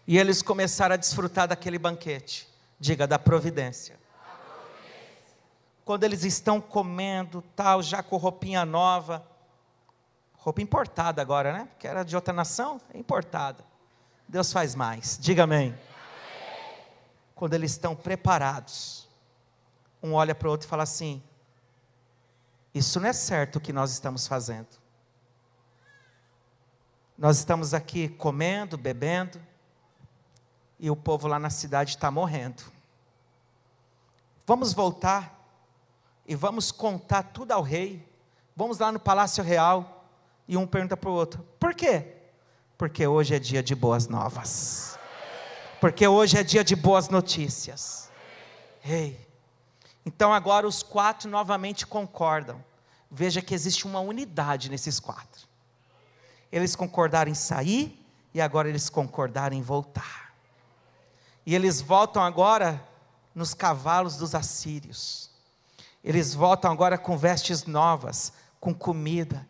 E 0.06 0.18
eles 0.18 0.42
começaram 0.42 0.94
a 0.94 0.98
desfrutar 0.98 1.46
daquele 1.46 1.78
banquete. 1.78 2.48
Diga, 2.80 3.06
da 3.06 3.18
providência. 3.18 3.98
Quando 5.88 6.04
eles 6.04 6.22
estão 6.22 6.60
comendo, 6.60 7.40
tal, 7.56 7.82
já 7.82 8.02
com 8.02 8.18
roupinha 8.18 8.62
nova, 8.66 9.26
roupa 10.34 10.60
importada 10.60 11.22
agora, 11.22 11.50
né? 11.50 11.64
Porque 11.64 11.88
era 11.88 12.02
de 12.02 12.14
outra 12.14 12.34
nação, 12.34 12.78
é 12.92 12.98
importada. 12.98 13.64
Deus 14.28 14.52
faz 14.52 14.74
mais. 14.74 15.16
Diga 15.18 15.44
amém. 15.44 15.68
amém. 15.68 15.80
Quando 17.34 17.54
eles 17.54 17.70
estão 17.70 17.96
preparados, 17.96 19.08
um 20.02 20.12
olha 20.12 20.34
para 20.34 20.48
o 20.48 20.50
outro 20.50 20.66
e 20.66 20.68
fala 20.68 20.82
assim: 20.82 21.22
Isso 22.74 23.00
não 23.00 23.08
é 23.08 23.14
certo 23.14 23.56
o 23.56 23.60
que 23.60 23.72
nós 23.72 23.90
estamos 23.90 24.28
fazendo. 24.28 24.68
Nós 27.16 27.38
estamos 27.38 27.72
aqui 27.72 28.10
comendo, 28.10 28.76
bebendo, 28.76 29.40
e 30.78 30.90
o 30.90 30.96
povo 30.96 31.26
lá 31.26 31.38
na 31.38 31.48
cidade 31.48 31.92
está 31.92 32.10
morrendo. 32.10 32.62
Vamos 34.46 34.74
voltar 34.74 35.37
e 36.28 36.36
vamos 36.36 36.70
contar 36.70 37.24
tudo 37.24 37.50
ao 37.50 37.62
rei. 37.62 38.06
Vamos 38.54 38.78
lá 38.78 38.92
no 38.92 39.00
palácio 39.00 39.42
real 39.42 40.04
e 40.46 40.56
um 40.56 40.66
pergunta 40.66 40.96
para 40.96 41.10
o 41.10 41.12
outro: 41.14 41.44
por 41.58 41.74
quê? 41.74 42.14
Porque 42.76 43.04
hoje 43.04 43.34
é 43.34 43.38
dia 43.40 43.62
de 43.62 43.74
boas 43.74 44.06
novas. 44.06 44.96
Porque 45.80 46.06
hoje 46.06 46.38
é 46.38 46.44
dia 46.44 46.62
de 46.62 46.76
boas 46.76 47.08
notícias. 47.08 48.10
Rei. 48.80 49.26
Então 50.06 50.32
agora 50.32 50.68
os 50.68 50.82
quatro 50.82 51.28
novamente 51.28 51.86
concordam. 51.86 52.64
Veja 53.10 53.42
que 53.42 53.54
existe 53.54 53.86
uma 53.86 54.00
unidade 54.00 54.70
nesses 54.70 55.00
quatro 55.00 55.48
eles 56.50 56.74
concordaram 56.74 57.30
em 57.30 57.34
sair 57.34 58.04
e 58.32 58.40
agora 58.40 58.68
eles 58.68 58.88
concordaram 58.88 59.56
em 59.56 59.62
voltar. 59.62 60.34
E 61.44 61.54
eles 61.54 61.80
voltam 61.80 62.22
agora 62.22 62.82
nos 63.34 63.54
cavalos 63.54 64.16
dos 64.16 64.34
assírios. 64.34 65.30
Eles 66.02 66.34
voltam 66.34 66.70
agora 66.70 66.96
com 66.96 67.16
vestes 67.16 67.64
novas, 67.64 68.32
com 68.60 68.74
comida. 68.74 69.46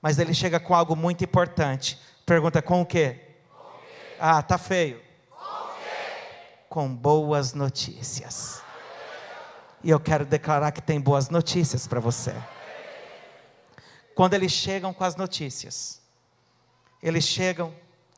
Mas 0.00 0.18
ele 0.18 0.34
chega 0.34 0.58
com 0.58 0.74
algo 0.74 0.96
muito 0.96 1.22
importante. 1.22 1.98
Pergunta 2.26 2.60
com 2.60 2.80
o 2.80 2.86
quê? 2.86 3.20
Com 3.48 3.78
quê? 3.78 4.16
Ah, 4.18 4.42
tá 4.42 4.58
feio. 4.58 5.00
Com, 6.68 6.86
com 6.88 6.94
boas 6.94 7.54
notícias. 7.54 8.62
E 9.84 9.90
eu 9.90 10.00
quero 10.00 10.24
declarar 10.24 10.72
que 10.72 10.80
tem 10.80 11.00
boas 11.00 11.28
notícias 11.28 11.86
para 11.86 12.00
você. 12.00 12.34
Quando 14.14 14.34
eles 14.34 14.52
chegam 14.52 14.92
com 14.92 15.04
as 15.04 15.16
notícias, 15.16 16.00
eles 17.02 17.24
chegam 17.24 17.74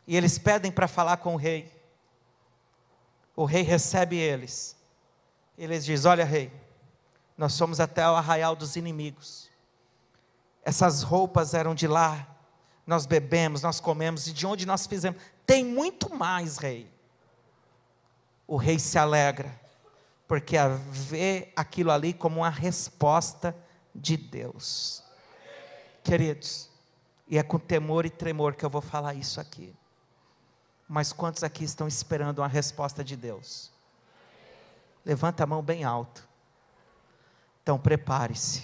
e 0.06 0.16
eles 0.16 0.38
pedem 0.38 0.70
para 0.70 0.86
falar 0.88 1.16
com 1.18 1.34
o 1.34 1.38
rei. 1.38 1.72
O 3.34 3.44
rei 3.44 3.62
recebe 3.62 4.16
eles. 4.16 4.76
Eles 5.56 5.84
diz: 5.84 6.04
Olha, 6.04 6.24
rei, 6.24 6.52
nós 7.36 7.58
fomos 7.58 7.80
até 7.80 8.08
o 8.08 8.14
arraial 8.14 8.54
dos 8.54 8.76
inimigos. 8.76 9.50
Essas 10.64 11.02
roupas 11.02 11.52
eram 11.52 11.74
de 11.74 11.86
lá. 11.86 12.28
Nós 12.86 13.06
bebemos, 13.06 13.62
nós 13.62 13.80
comemos, 13.80 14.26
e 14.26 14.32
de 14.32 14.46
onde 14.46 14.66
nós 14.66 14.86
fizemos. 14.86 15.20
Tem 15.46 15.64
muito 15.64 16.14
mais, 16.14 16.58
rei. 16.58 16.90
O 18.46 18.56
rei 18.56 18.78
se 18.78 18.98
alegra, 18.98 19.58
porque 20.28 20.56
vê 20.90 21.52
aquilo 21.56 21.90
ali 21.90 22.12
como 22.12 22.40
uma 22.40 22.50
resposta 22.50 23.56
de 23.94 24.16
Deus. 24.16 25.02
Queridos, 26.02 26.70
e 27.26 27.38
é 27.38 27.42
com 27.42 27.58
temor 27.58 28.04
e 28.04 28.10
tremor 28.10 28.54
que 28.54 28.64
eu 28.64 28.70
vou 28.70 28.82
falar 28.82 29.14
isso 29.14 29.40
aqui. 29.40 29.74
Mas 30.86 31.12
quantos 31.12 31.42
aqui 31.42 31.64
estão 31.64 31.88
esperando 31.88 32.40
uma 32.40 32.48
resposta 32.48 33.02
de 33.02 33.16
Deus? 33.16 33.72
Levanta 35.04 35.44
a 35.44 35.46
mão 35.46 35.62
bem 35.62 35.84
alto. 35.84 36.28
Então 37.64 37.78
prepare-se. 37.78 38.62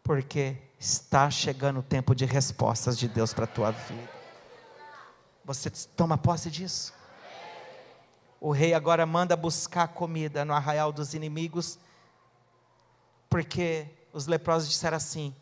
Porque 0.00 0.56
está 0.78 1.28
chegando 1.28 1.80
o 1.80 1.82
tempo 1.82 2.14
de 2.14 2.24
respostas 2.24 2.96
de 2.96 3.08
Deus 3.08 3.34
para 3.34 3.44
a 3.44 3.48
tua 3.48 3.72
vida. 3.72 4.08
Você 5.44 5.68
toma 5.96 6.16
posse 6.16 6.50
disso? 6.52 6.94
O 8.40 8.52
rei 8.52 8.74
agora 8.74 9.04
manda 9.04 9.36
buscar 9.36 9.88
comida 9.88 10.44
no 10.44 10.54
arraial 10.54 10.92
dos 10.92 11.14
inimigos, 11.14 11.80
porque 13.28 13.88
os 14.12 14.28
leprosos 14.28 14.68
disseram 14.68 14.96
assim: 14.96 15.34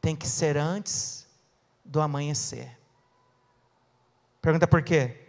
tem 0.00 0.16
que 0.16 0.26
ser 0.26 0.56
antes 0.56 1.26
do 1.84 2.00
amanhecer. 2.00 2.78
Pergunta 4.40 4.66
por 4.66 4.82
quê? 4.82 5.20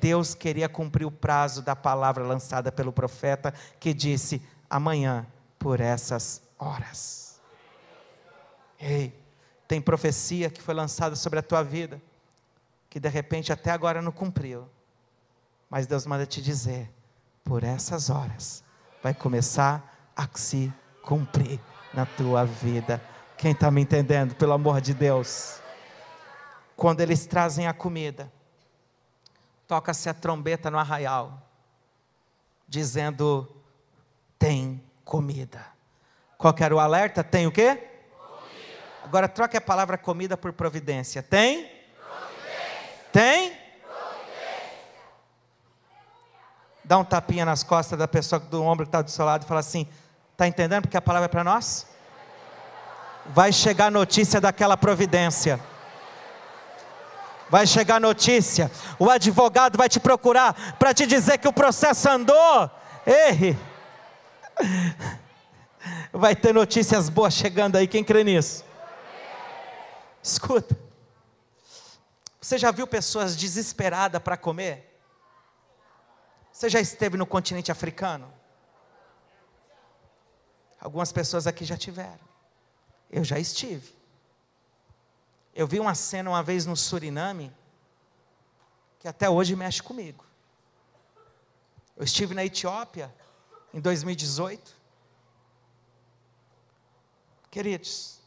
Deus 0.00 0.34
queria 0.34 0.68
cumprir 0.68 1.04
o 1.04 1.12
prazo 1.12 1.62
da 1.62 1.76
palavra 1.76 2.24
lançada 2.24 2.72
pelo 2.72 2.92
profeta 2.92 3.54
que 3.78 3.94
disse: 3.94 4.42
amanhã, 4.68 5.26
por 5.58 5.80
essas 5.80 6.42
horas. 6.58 7.40
Ei, 8.78 9.18
tem 9.66 9.80
profecia 9.80 10.50
que 10.50 10.60
foi 10.60 10.74
lançada 10.74 11.16
sobre 11.16 11.38
a 11.38 11.42
tua 11.42 11.62
vida, 11.62 12.00
que 12.90 13.00
de 13.00 13.08
repente 13.08 13.52
até 13.52 13.70
agora 13.70 14.02
não 14.02 14.12
cumpriu, 14.12 14.68
mas 15.70 15.86
Deus 15.86 16.06
manda 16.06 16.26
te 16.26 16.42
dizer: 16.42 16.92
por 17.42 17.64
essas 17.64 18.10
horas 18.10 18.62
vai 19.02 19.14
começar 19.14 20.12
a 20.16 20.28
se 20.34 20.72
cumprir 21.02 21.60
na 21.92 22.06
tua 22.06 22.44
vida 22.44 23.00
quem 23.36 23.52
está 23.52 23.70
me 23.70 23.82
entendendo, 23.82 24.34
pelo 24.34 24.52
amor 24.52 24.80
de 24.80 24.94
Deus? 24.94 25.60
Quando 26.76 27.00
eles 27.00 27.26
trazem 27.26 27.66
a 27.66 27.74
comida, 27.74 28.32
toca-se 29.66 30.08
a 30.08 30.14
trombeta 30.14 30.70
no 30.70 30.78
arraial, 30.78 31.42
dizendo: 32.68 33.48
tem 34.44 34.78
comida. 35.06 35.64
Qual 36.36 36.54
era 36.58 36.76
o 36.76 36.78
alerta? 36.78 37.24
Tem 37.24 37.46
o 37.46 37.50
quê? 37.50 37.76
Comida. 37.76 38.78
Agora 39.02 39.26
troque 39.26 39.56
a 39.56 39.60
palavra 39.60 39.96
comida 39.96 40.36
por 40.36 40.52
providência. 40.52 41.22
Tem? 41.22 41.62
Providência. 41.62 43.08
Tem? 43.10 43.50
Providência. 43.80 44.72
Dá 46.84 46.98
um 46.98 47.04
tapinha 47.04 47.46
nas 47.46 47.62
costas 47.62 47.98
da 47.98 48.06
pessoa 48.06 48.38
do 48.38 48.62
ombro 48.62 48.84
que 48.84 48.88
está 48.88 49.00
do 49.00 49.10
seu 49.10 49.24
lado 49.24 49.44
e 49.44 49.48
fala 49.48 49.60
assim: 49.60 49.88
está 50.32 50.46
entendendo 50.46 50.82
porque 50.82 50.98
a 50.98 51.02
palavra 51.02 51.24
é 51.24 51.28
para 51.28 51.42
nós? 51.42 51.86
vai 53.26 53.50
chegar 53.50 53.90
notícia 53.90 54.38
daquela 54.42 54.76
providência. 54.76 55.58
Vai 57.48 57.66
chegar 57.66 57.98
notícia, 57.98 58.70
o 58.98 59.08
advogado 59.08 59.78
vai 59.78 59.88
te 59.88 59.98
procurar 59.98 60.76
para 60.78 60.92
te 60.92 61.06
dizer 61.06 61.38
que 61.38 61.48
o 61.48 61.52
processo 61.52 62.10
andou. 62.10 62.70
Ei, 63.06 63.56
vai 66.12 66.34
ter 66.34 66.52
notícias 66.52 67.08
boas 67.08 67.34
chegando 67.34 67.76
aí, 67.76 67.86
quem 67.86 68.04
crê 68.04 68.24
nisso? 68.24 68.64
Escuta, 70.22 70.78
você 72.40 72.58
já 72.58 72.70
viu 72.70 72.86
pessoas 72.86 73.36
desesperadas 73.36 74.22
para 74.22 74.36
comer? 74.36 74.90
Você 76.52 76.68
já 76.68 76.80
esteve 76.80 77.16
no 77.16 77.26
continente 77.26 77.72
africano? 77.72 78.32
Algumas 80.80 81.10
pessoas 81.10 81.46
aqui 81.46 81.64
já 81.64 81.76
tiveram. 81.76 82.20
Eu 83.10 83.24
já 83.24 83.38
estive. 83.38 83.94
Eu 85.54 85.66
vi 85.66 85.80
uma 85.80 85.94
cena 85.94 86.30
uma 86.30 86.42
vez 86.42 86.66
no 86.66 86.76
Suriname 86.76 87.52
que 89.00 89.08
até 89.08 89.28
hoje 89.28 89.54
mexe 89.56 89.82
comigo. 89.82 90.24
Eu 91.96 92.04
estive 92.04 92.34
na 92.34 92.44
Etiópia 92.44 93.14
em 93.74 93.80
2018. 93.80 94.72
Queridos, 97.50 98.20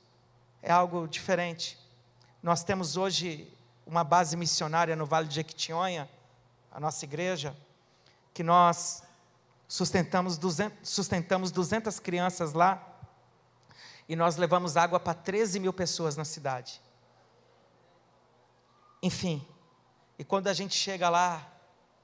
é 0.62 0.70
algo 0.70 1.08
diferente. 1.08 1.80
Nós 2.44 2.66
temos 2.66 2.98
hoje 2.98 3.52
uma 3.86 4.04
base 4.04 4.36
missionária 4.36 4.94
no 4.94 5.06
Vale 5.06 5.30
de 5.30 5.36
Jequitinhonha, 5.36 6.10
a 6.70 6.82
nossa 6.82 7.06
igreja, 7.06 7.56
que 8.34 8.44
nós 8.44 9.04
sustentamos 9.70 10.38
200, 10.38 10.90
sustentamos 10.90 11.50
200 11.50 11.98
crianças 12.00 12.52
lá 12.52 12.86
e 14.08 14.18
nós 14.18 14.36
levamos 14.36 14.76
água 14.76 15.00
para 15.00 15.14
13 15.14 15.62
mil 15.62 15.72
pessoas 15.72 16.18
na 16.18 16.26
cidade. 16.26 16.82
Enfim, 19.02 19.48
e 20.20 20.26
quando 20.26 20.48
a 20.48 20.54
gente 20.54 20.76
chega 20.76 21.10
lá 21.10 21.50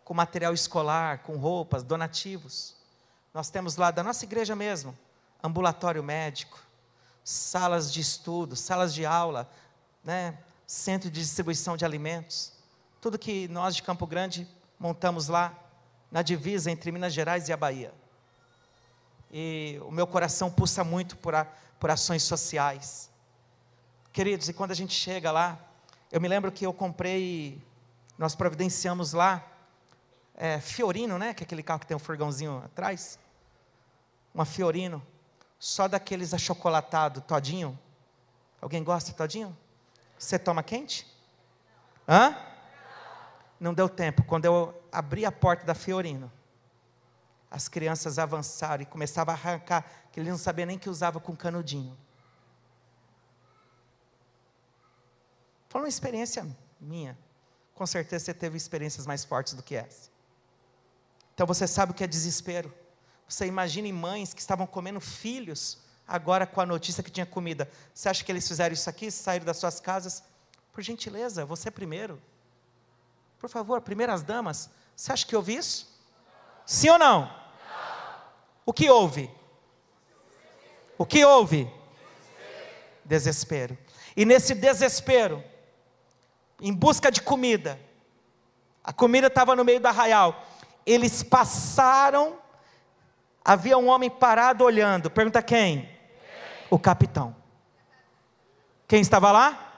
com 0.05 0.13
material 0.13 0.53
escolar, 0.53 1.19
com 1.23 1.35
roupas, 1.35 1.83
donativos, 1.83 2.82
nós 3.33 3.49
temos 3.49 3.77
lá 3.77 3.89
da 3.89 4.03
nossa 4.03 4.25
igreja 4.25 4.55
mesmo, 4.55 4.95
ambulatório 5.41 6.03
médico, 6.03 6.59
salas 7.23 7.91
de 7.91 7.99
estudo, 7.99 8.55
salas 8.55 8.93
de 8.93 9.05
aula, 9.05 9.49
né, 10.03 10.37
centro 10.67 11.09
de 11.09 11.19
distribuição 11.19 11.75
de 11.75 11.83
alimentos, 11.83 12.53
tudo 13.01 13.17
que 13.17 13.47
nós 13.47 13.75
de 13.75 13.81
Campo 13.81 14.05
Grande 14.05 14.47
montamos 14.79 15.27
lá 15.27 15.53
na 16.11 16.21
divisa 16.21 16.69
entre 16.69 16.91
Minas 16.91 17.11
Gerais 17.11 17.49
e 17.49 17.53
a 17.53 17.57
Bahia. 17.57 17.93
E 19.31 19.79
o 19.83 19.91
meu 19.91 20.05
coração 20.05 20.51
pulsa 20.51 20.83
muito 20.83 21.17
por, 21.17 21.33
a, 21.33 21.45
por 21.79 21.89
ações 21.89 22.21
sociais. 22.21 23.09
Queridos, 24.11 24.47
e 24.47 24.53
quando 24.53 24.71
a 24.71 24.75
gente 24.75 24.93
chega 24.93 25.31
lá, 25.31 25.59
eu 26.11 26.21
me 26.21 26.27
lembro 26.27 26.51
que 26.51 26.63
eu 26.63 26.71
comprei, 26.71 27.59
nós 28.15 28.35
providenciamos 28.35 29.11
lá, 29.11 29.43
é, 30.35 30.59
Fiorino, 30.59 31.17
né? 31.17 31.33
Que 31.33 31.43
é 31.43 31.45
aquele 31.45 31.63
carro 31.63 31.79
que 31.79 31.87
tem 31.87 31.97
um 31.97 31.99
furgãozinho 31.99 32.61
atrás. 32.63 33.17
Uma 34.33 34.45
Fiorino, 34.45 35.05
só 35.59 35.87
daqueles 35.87 36.33
achocolatado, 36.33 37.21
todinho. 37.21 37.77
Alguém 38.61 38.83
gosta 38.83 39.13
todinho? 39.13 39.55
Você 40.17 40.39
toma 40.39 40.63
quente? 40.63 41.07
Hã? 42.07 42.35
Não 43.59 43.73
deu 43.73 43.87
tempo. 43.87 44.23
Quando 44.23 44.45
eu 44.45 44.83
abri 44.91 45.25
a 45.25 45.31
porta 45.31 45.65
da 45.65 45.75
Fiorino, 45.75 46.31
as 47.49 47.67
crianças 47.67 48.17
avançaram 48.17 48.81
e 48.81 48.85
começavam 48.85 49.33
a 49.33 49.37
arrancar, 49.37 49.85
que 50.11 50.19
ele 50.19 50.31
não 50.31 50.37
sabia 50.37 50.65
nem 50.65 50.79
que 50.79 50.89
usava 50.89 51.19
com 51.19 51.35
canudinho. 51.35 51.95
Foi 55.69 55.81
uma 55.81 55.87
experiência 55.87 56.47
minha. 56.79 57.17
Com 57.73 57.85
certeza 57.85 58.25
você 58.25 58.33
teve 58.33 58.57
experiências 58.57 59.05
mais 59.05 59.23
fortes 59.23 59.53
do 59.53 59.63
que 59.63 59.75
essa. 59.75 60.09
Então 61.33 61.47
você 61.47 61.67
sabe 61.67 61.91
o 61.91 61.95
que 61.95 62.03
é 62.03 62.07
desespero. 62.07 62.73
Você 63.27 63.45
imagine 63.45 63.91
mães 63.91 64.33
que 64.33 64.41
estavam 64.41 64.67
comendo 64.67 64.99
filhos, 64.99 65.77
agora 66.07 66.45
com 66.45 66.61
a 66.61 66.65
notícia 66.65 67.03
que 67.03 67.11
tinha 67.11 67.25
comida. 67.25 67.69
Você 67.93 68.09
acha 68.09 68.23
que 68.23 68.31
eles 68.31 68.47
fizeram 68.47 68.73
isso 68.73 68.89
aqui, 68.89 69.09
saíram 69.09 69.45
das 69.45 69.57
suas 69.57 69.79
casas? 69.79 70.23
Por 70.71 70.81
gentileza, 70.81 71.45
você 71.45 71.71
primeiro. 71.71 72.21
Por 73.39 73.49
favor, 73.49 73.81
primeiras 73.81 74.23
damas, 74.23 74.69
você 74.95 75.11
acha 75.11 75.25
que 75.25 75.35
houve 75.35 75.55
isso? 75.55 75.93
Sim 76.65 76.89
ou 76.89 76.99
não? 76.99 77.43
O 78.65 78.71
que 78.71 78.89
houve? 78.89 79.29
O 80.97 81.05
que 81.05 81.25
houve? 81.25 81.69
Desespero. 83.03 83.75
desespero. 83.75 83.77
E 84.15 84.25
nesse 84.25 84.53
desespero, 84.53 85.43
em 86.61 86.73
busca 86.73 87.11
de 87.11 87.21
comida, 87.21 87.79
a 88.83 88.93
comida 88.93 89.27
estava 89.27 89.55
no 89.55 89.65
meio 89.65 89.79
do 89.79 89.87
arraial. 89.87 90.45
Eles 90.85 91.23
passaram, 91.23 92.37
havia 93.43 93.77
um 93.77 93.87
homem 93.87 94.09
parado 94.09 94.63
olhando. 94.63 95.09
Pergunta 95.09 95.41
quem? 95.41 95.81
quem? 95.81 95.89
O 96.69 96.79
capitão. 96.79 97.35
Quem 98.87 99.01
estava 99.01 99.31
lá? 99.31 99.69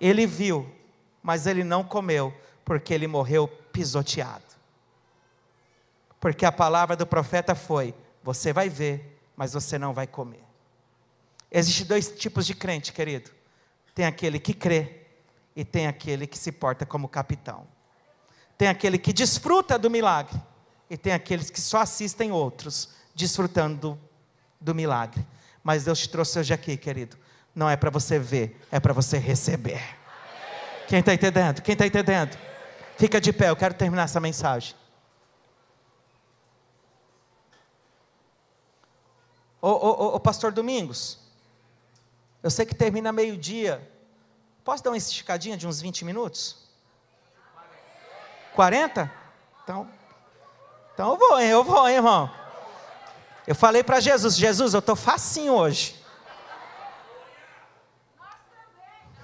Ele 0.00 0.26
viu, 0.26 0.70
mas 1.22 1.46
ele 1.46 1.64
não 1.64 1.82
comeu, 1.82 2.34
porque 2.64 2.92
ele 2.92 3.06
morreu 3.06 3.48
pisoteado. 3.48 4.44
Porque 6.20 6.44
a 6.44 6.52
palavra 6.52 6.96
do 6.96 7.06
profeta 7.06 7.54
foi: 7.54 7.94
você 8.22 8.52
vai 8.52 8.68
ver, 8.68 9.18
mas 9.36 9.52
você 9.52 9.78
não 9.78 9.94
vai 9.94 10.06
comer. 10.06 10.44
Existem 11.50 11.86
dois 11.86 12.10
tipos 12.10 12.46
de 12.46 12.54
crente, 12.54 12.92
querido. 12.92 13.30
Tem 13.94 14.04
aquele 14.04 14.38
que 14.38 14.52
crê 14.52 15.06
e 15.54 15.64
tem 15.64 15.86
aquele 15.86 16.26
que 16.26 16.36
se 16.36 16.52
porta 16.52 16.84
como 16.84 17.08
capitão. 17.08 17.66
Tem 18.58 18.68
aquele 18.68 18.98
que 18.98 19.12
desfruta 19.12 19.78
do 19.78 19.88
milagre 19.88 20.38
e 20.88 20.96
tem 20.96 21.12
aqueles 21.12 21.50
que 21.50 21.60
só 21.60 21.78
assistem 21.78 22.30
outros 22.30 22.90
desfrutando 23.14 23.98
do, 24.60 24.74
milagre. 24.74 25.26
Mas 25.62 25.84
Deus 25.84 25.98
te 25.98 26.08
trouxe 26.08 26.38
hoje 26.38 26.54
aqui, 26.54 26.76
querido. 26.76 27.16
Não 27.54 27.68
é 27.68 27.76
para 27.76 27.90
você 27.90 28.18
ver, 28.18 28.60
é 28.70 28.78
para 28.78 28.92
você 28.92 29.18
receber. 29.18 29.82
Quem 30.86 31.00
está 31.00 31.12
entendendo? 31.12 31.62
Quem 31.62 31.72
está 31.72 31.86
entendendo? 31.86 32.38
Fica 32.96 33.20
de 33.20 33.32
pé, 33.32 33.50
eu 33.50 33.56
quero 33.56 33.74
terminar 33.74 34.04
essa 34.04 34.20
mensagem. 34.20 34.74
Ô, 39.60 39.70
ô, 39.70 40.14
ô, 40.14 40.20
pastor 40.20 40.52
Domingos, 40.52 41.18
eu 42.42 42.50
sei 42.50 42.64
que 42.64 42.74
termina 42.74 43.10
meio-dia. 43.10 43.90
Posso 44.62 44.82
dar 44.82 44.90
uma 44.90 44.96
esticadinha 44.96 45.56
de 45.56 45.66
uns 45.66 45.80
20 45.80 46.04
minutos? 46.04 46.68
40? 48.54 49.10
Então, 49.64 49.90
então 50.96 51.10
eu 51.10 51.18
vou, 51.18 51.38
hein, 51.38 51.48
eu 51.48 51.62
vou, 51.62 51.86
hein, 51.86 51.96
irmão. 51.96 52.30
Eu 53.46 53.54
falei 53.54 53.84
para 53.84 54.00
Jesus, 54.00 54.34
Jesus, 54.34 54.72
eu 54.72 54.78
estou 54.78 54.96
facinho 54.96 55.52
hoje. 55.52 55.94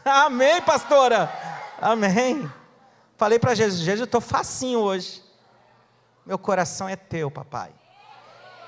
Amém, 0.05 0.61
pastora. 0.61 1.33
Amém. 1.81 2.53
Falei 3.17 3.39
para 3.39 3.55
Jesus, 3.55 3.81
Jesus, 3.81 4.01
eu 4.01 4.05
estou 4.05 4.21
facinho 4.21 4.81
hoje. 4.81 5.25
Meu 6.27 6.39
coração 6.39 6.87
é 6.87 6.95
teu, 6.95 7.31
papai. 7.31 7.73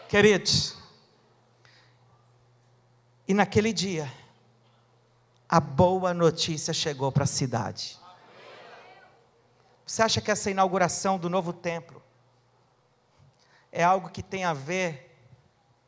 Queridos, 0.09 0.75
e 3.29 3.35
naquele 3.35 3.75
dia, 3.75 4.11
a 5.47 5.61
boa 5.61 6.15
notícia 6.15 6.73
chegou 6.73 7.13
para 7.13 7.25
a 7.25 7.27
cidade. 7.27 7.99
Você 9.85 10.03
acha 10.03 10.23
que 10.23 10.31
essa 10.31 10.51
inauguração 10.51 11.19
do 11.19 11.29
novo 11.29 11.53
templo 11.53 12.03
é 13.75 13.83
algo 13.83 14.09
que 14.09 14.23
tem 14.23 14.45
a 14.45 14.53
ver 14.53 15.13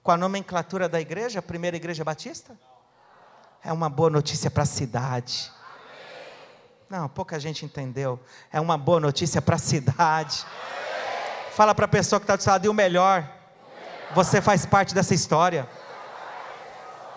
com 0.02 0.10
a 0.10 0.16
nomenclatura 0.16 0.88
da 0.88 1.00
igreja, 1.00 1.38
a 1.38 1.42
primeira 1.42 1.76
igreja 1.76 2.02
batista? 2.02 2.58
É 3.64 3.72
uma 3.72 3.88
boa 3.88 4.10
notícia 4.10 4.50
para 4.50 4.64
a 4.64 4.66
cidade. 4.66 5.52
Não, 6.90 7.08
pouca 7.08 7.38
gente 7.38 7.64
entendeu. 7.64 8.18
É 8.52 8.60
uma 8.60 8.76
boa 8.76 8.98
notícia 8.98 9.40
para 9.40 9.54
a 9.54 9.58
cidade. 9.58 10.44
Fala 11.52 11.74
para 11.76 11.84
a 11.84 11.88
pessoa 11.88 12.18
que 12.18 12.24
está 12.24 12.34
do 12.34 12.42
seu 12.42 12.52
lado, 12.52 12.66
e 12.66 12.68
o 12.68 12.74
melhor, 12.74 13.24
você 14.14 14.42
faz 14.42 14.66
parte 14.66 14.92
dessa 14.92 15.14
história. 15.14 15.68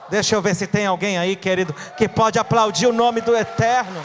Deixa 0.08 0.36
eu 0.36 0.41
ver 0.41 0.55
se 0.55 0.67
tem 0.67 0.86
alguém 0.86 1.17
aí, 1.17 1.36
querido, 1.36 1.73
que 1.97 2.08
pode 2.08 2.38
aplaudir 2.38 2.86
o 2.86 2.93
nome 2.93 3.21
do 3.21 3.36
Eterno. 3.36 4.01